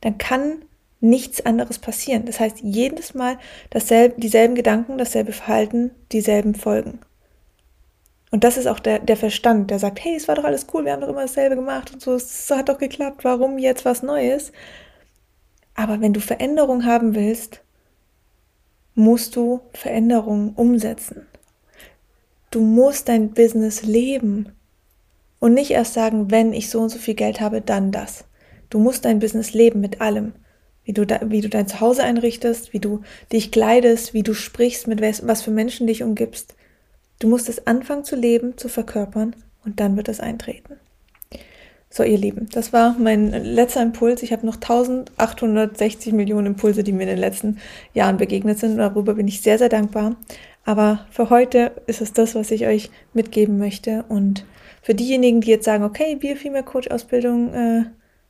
dann 0.00 0.18
kann 0.18 0.64
nichts 1.00 1.44
anderes 1.44 1.78
passieren. 1.78 2.26
Das 2.26 2.40
heißt, 2.40 2.60
jedes 2.62 3.14
Mal 3.14 3.38
dasselbe, 3.70 4.20
dieselben 4.20 4.54
Gedanken, 4.54 4.98
dasselbe 4.98 5.32
Verhalten, 5.32 5.90
dieselben 6.12 6.54
Folgen. 6.54 7.00
Und 8.30 8.44
das 8.44 8.56
ist 8.56 8.66
auch 8.66 8.78
der, 8.78 9.00
der 9.00 9.16
Verstand, 9.16 9.70
der 9.70 9.78
sagt, 9.78 10.04
hey, 10.04 10.14
es 10.14 10.28
war 10.28 10.36
doch 10.36 10.44
alles 10.44 10.66
cool, 10.72 10.84
wir 10.84 10.92
haben 10.92 11.00
doch 11.00 11.08
immer 11.08 11.22
dasselbe 11.22 11.56
gemacht 11.56 11.92
und 11.92 12.00
so, 12.00 12.14
es 12.14 12.48
hat 12.50 12.68
doch 12.68 12.78
geklappt, 12.78 13.24
warum 13.24 13.58
jetzt 13.58 13.84
was 13.84 14.02
Neues? 14.02 14.52
Aber 15.74 16.00
wenn 16.00 16.12
du 16.12 16.20
Veränderung 16.20 16.84
haben 16.84 17.14
willst, 17.14 17.62
musst 18.94 19.34
du 19.34 19.60
Veränderungen 19.72 20.52
umsetzen. 20.54 21.26
Du 22.50 22.60
musst 22.60 23.08
dein 23.08 23.30
Business 23.30 23.82
leben 23.82 24.52
und 25.40 25.54
nicht 25.54 25.72
erst 25.72 25.94
sagen, 25.94 26.30
wenn 26.30 26.52
ich 26.52 26.70
so 26.70 26.80
und 26.80 26.90
so 26.90 26.98
viel 26.98 27.14
Geld 27.14 27.40
habe, 27.40 27.60
dann 27.60 27.90
das. 27.90 28.24
Du 28.68 28.78
musst 28.78 29.04
dein 29.04 29.18
Business 29.18 29.52
leben 29.52 29.80
mit 29.80 30.00
allem. 30.00 30.32
Wie 30.84 30.92
du, 30.92 31.04
da, 31.04 31.20
wie 31.24 31.40
du 31.40 31.48
dein 31.48 31.66
Zuhause 31.66 32.04
einrichtest, 32.04 32.72
wie 32.72 32.78
du 32.78 33.02
dich 33.32 33.50
kleidest, 33.50 34.14
wie 34.14 34.22
du 34.22 34.34
sprichst, 34.34 34.86
mit 34.86 35.02
was, 35.02 35.26
was 35.26 35.42
für 35.42 35.50
Menschen 35.50 35.86
dich 35.86 36.02
umgibst. 36.02 36.54
Du 37.18 37.28
musst 37.28 37.48
es 37.48 37.66
anfangen 37.66 38.04
zu 38.04 38.16
leben, 38.16 38.56
zu 38.56 38.68
verkörpern 38.68 39.36
und 39.64 39.80
dann 39.80 39.96
wird 39.96 40.08
es 40.08 40.20
eintreten. 40.20 40.76
So, 41.92 42.04
ihr 42.04 42.18
Lieben, 42.18 42.48
das 42.52 42.72
war 42.72 42.96
mein 42.98 43.30
letzter 43.30 43.82
Impuls. 43.82 44.22
Ich 44.22 44.32
habe 44.32 44.46
noch 44.46 44.54
1860 44.54 46.12
Millionen 46.12 46.46
Impulse, 46.46 46.84
die 46.84 46.92
mir 46.92 47.02
in 47.02 47.08
den 47.08 47.18
letzten 47.18 47.58
Jahren 47.94 48.16
begegnet 48.16 48.60
sind. 48.60 48.76
Darüber 48.78 49.14
bin 49.14 49.26
ich 49.26 49.42
sehr, 49.42 49.58
sehr 49.58 49.68
dankbar. 49.68 50.14
Aber 50.64 51.04
für 51.10 51.30
heute 51.30 51.72
ist 51.88 52.00
es 52.00 52.12
das, 52.12 52.36
was 52.36 52.52
ich 52.52 52.66
euch 52.66 52.90
mitgeben 53.12 53.58
möchte. 53.58 54.04
Und 54.08 54.44
für 54.90 54.94
diejenigen, 54.96 55.40
die 55.40 55.50
jetzt 55.50 55.66
sagen, 55.66 55.84
okay, 55.84 56.16
Biofemale 56.16 56.64
Coach 56.64 56.90
Ausbildung 56.90 57.54
äh, 57.54 57.84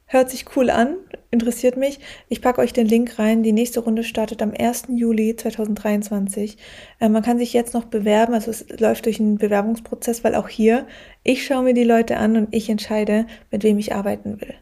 Hört 0.05 0.29
sich 0.29 0.45
cool 0.57 0.69
an, 0.69 0.97
interessiert 1.31 1.79
mich. 1.79 2.01
Ich 2.29 2.43
packe 2.43 2.61
euch 2.61 2.75
den 2.75 2.87
Link 2.87 3.19
rein. 3.19 3.43
Die 3.43 3.53
nächste 3.53 3.81
Runde 3.81 4.03
startet 4.03 4.43
am 4.43 4.53
1. 4.53 4.89
Juli 4.89 5.37
2023. 5.37 6.59
Äh, 6.99 7.09
man 7.09 7.23
kann 7.23 7.39
sich 7.39 7.55
jetzt 7.55 7.73
noch 7.73 7.85
bewerben, 7.85 8.35
also 8.35 8.51
es 8.51 8.67
läuft 8.79 9.07
durch 9.07 9.21
einen 9.21 9.39
Bewerbungsprozess, 9.39 10.23
weil 10.23 10.35
auch 10.35 10.49
hier, 10.49 10.87
ich 11.23 11.47
schaue 11.47 11.63
mir 11.63 11.75
die 11.75 11.85
Leute 11.85 12.17
an 12.17 12.37
und 12.37 12.49
ich 12.51 12.69
entscheide, 12.69 13.27
mit 13.51 13.63
wem 13.63 13.79
ich 13.79 13.95
arbeiten 13.95 14.41
will. 14.41 14.53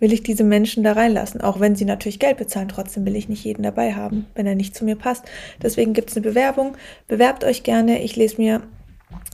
Will 0.00 0.12
ich 0.12 0.22
diese 0.22 0.44
Menschen 0.44 0.82
da 0.82 0.92
reinlassen, 0.92 1.40
auch 1.40 1.60
wenn 1.60 1.76
sie 1.76 1.86
natürlich 1.86 2.18
Geld 2.18 2.36
bezahlen, 2.36 2.68
trotzdem 2.68 3.06
will 3.06 3.16
ich 3.16 3.30
nicht 3.30 3.44
jeden 3.44 3.62
dabei 3.62 3.94
haben, 3.94 4.26
wenn 4.34 4.48
er 4.48 4.56
nicht 4.56 4.74
zu 4.74 4.84
mir 4.84 4.96
passt. 4.96 5.24
Deswegen 5.62 5.94
gibt 5.94 6.10
es 6.10 6.16
eine 6.16 6.26
Bewerbung. 6.26 6.76
Bewerbt 7.08 7.44
euch 7.44 7.62
gerne. 7.62 8.02
Ich 8.02 8.16
lese 8.16 8.36
mir 8.38 8.62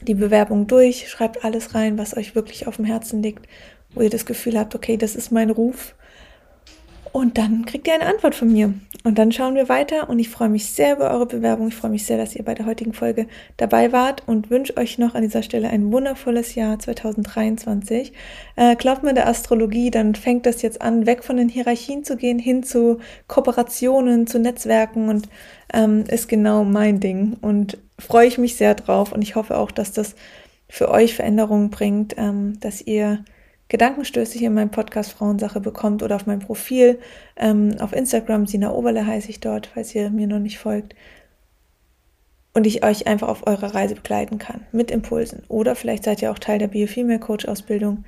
die 0.03 0.15
Bewerbung 0.15 0.67
durch, 0.67 1.09
schreibt 1.09 1.45
alles 1.45 1.75
rein, 1.75 1.99
was 1.99 2.17
euch 2.17 2.35
wirklich 2.35 2.67
auf 2.67 2.77
dem 2.77 2.85
Herzen 2.85 3.23
liegt 3.23 3.47
wo 3.95 4.01
ihr 4.01 4.11
das 4.11 4.27
Gefühl 4.27 4.59
habt, 4.59 4.75
okay, 4.75 4.97
das 4.97 5.17
ist 5.17 5.33
mein 5.33 5.51
Ruf. 5.51 5.95
Und 7.13 7.37
dann 7.37 7.67
kriegt 7.67 7.87
ihr 7.87 7.95
eine 7.95 8.07
Antwort 8.07 8.35
von 8.35 8.51
mir. 8.51 8.73
Und 9.05 9.19
dann 9.19 9.33
schauen 9.33 9.55
wir 9.55 9.69
weiter. 9.69 10.09
Und 10.09 10.19
ich 10.19 10.31
freue 10.31 10.49
mich 10.49 10.67
sehr 10.67 10.97
über 10.97 11.11
eure 11.11 11.27
Bewerbung. 11.27 11.69
Ich 11.69 11.75
freue 11.75 11.91
mich 11.91 12.07
sehr, 12.07 12.17
dass 12.17 12.35
ihr 12.35 12.43
bei 12.43 12.55
der 12.55 12.65
heutigen 12.65 12.95
Folge 12.95 13.27
dabei 13.59 13.93
wart 13.93 14.23
und 14.27 14.49
wünsche 14.49 14.77
euch 14.79 14.97
noch 14.97 15.15
an 15.15 15.23
dieser 15.23 15.43
Stelle 15.43 15.69
ein 15.69 15.93
wundervolles 15.93 16.55
Jahr 16.55 16.79
2023. 16.79 18.15
Äh, 18.57 18.77
glaubt 18.77 19.03
mir 19.03 19.13
der 19.13 19.29
Astrologie, 19.29 19.91
dann 19.91 20.15
fängt 20.15 20.47
das 20.47 20.63
jetzt 20.63 20.81
an, 20.81 21.05
weg 21.05 21.23
von 21.23 21.37
den 21.37 21.51
Hierarchien 21.51 22.03
zu 22.03 22.17
gehen, 22.17 22.39
hin 22.39 22.63
zu 22.63 22.99
Kooperationen, 23.29 24.27
zu 24.27 24.39
Netzwerken 24.39 25.11
und 25.11 25.29
ähm, 25.75 26.05
ist 26.09 26.29
genau 26.29 26.65
mein 26.65 26.99
Ding. 26.99 27.37
Und 27.43 27.77
freue 27.99 28.27
ich 28.27 28.39
mich 28.39 28.57
sehr 28.57 28.75
drauf. 28.75 29.13
Und 29.13 29.21
ich 29.21 29.35
hoffe 29.35 29.59
auch, 29.59 29.71
dass 29.71 29.93
das 29.93 30.15
für 30.69 30.91
euch 30.91 31.15
Veränderungen 31.15 31.69
bringt, 31.69 32.15
ähm, 32.17 32.59
dass 32.61 32.81
ihr 32.81 33.23
Gedankenstöße 33.73 34.39
hier 34.39 34.49
in 34.49 34.55
meinem 34.55 34.71
Podcast 34.71 35.13
Frauensache 35.13 35.59
bekommt 35.59 36.03
oder 36.03 36.17
auf 36.17 36.27
meinem 36.27 36.41
Profil. 36.41 37.01
Ähm, 37.37 37.77
auf 37.81 37.95
Instagram, 37.95 38.47
Sina 38.47 38.71
Oberle 38.71 39.07
heiße 39.07 39.31
ich 39.31 39.41
dort, 39.41 39.67
falls 39.67 39.95
ihr 39.95 40.11
mir 40.11 40.27
noch 40.27 40.41
nicht 40.41 40.59
folgt. 40.59 40.95
Und 42.53 42.67
ich 42.67 42.85
euch 42.85 43.07
einfach 43.07 43.29
auf 43.29 43.47
eurer 43.47 43.75
Reise 43.75 43.95
begleiten 43.95 44.37
kann 44.37 44.67
mit 44.73 44.91
Impulsen. 44.91 45.45
Oder 45.49 45.75
vielleicht 45.75 46.05
seid 46.05 46.21
ihr 46.21 46.31
auch 46.31 46.39
Teil 46.39 46.59
der 46.59 46.69
Biofemale 46.69 47.19
Coach 47.19 47.49
Ausbildung 47.49 48.05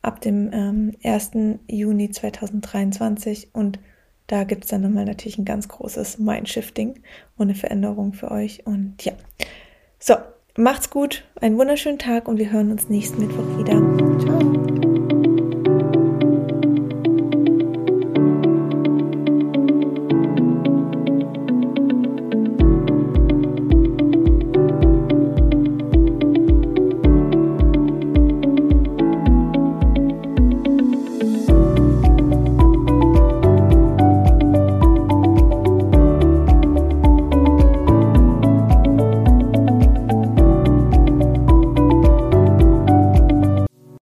ab 0.00 0.22
dem 0.22 0.50
ähm, 0.54 0.92
1. 1.04 1.32
Juni 1.68 2.08
2023. 2.08 3.50
Und 3.52 3.78
da 4.26 4.44
gibt 4.44 4.64
es 4.64 4.70
dann 4.70 4.80
nochmal 4.80 5.04
natürlich 5.04 5.36
ein 5.36 5.44
ganz 5.44 5.68
großes 5.68 6.16
Mindshifting 6.16 6.94
und 7.36 7.48
eine 7.48 7.54
Veränderung 7.54 8.14
für 8.14 8.30
euch. 8.30 8.66
Und 8.66 9.04
ja, 9.04 9.12
so, 9.98 10.14
macht's 10.56 10.88
gut, 10.88 11.24
einen 11.42 11.58
wunderschönen 11.58 11.98
Tag 11.98 12.26
und 12.26 12.38
wir 12.38 12.50
hören 12.50 12.70
uns 12.70 12.88
nächsten 12.88 13.20
Mittwoch 13.20 13.58
wieder. 13.58 13.82
Ciao. 14.20 14.83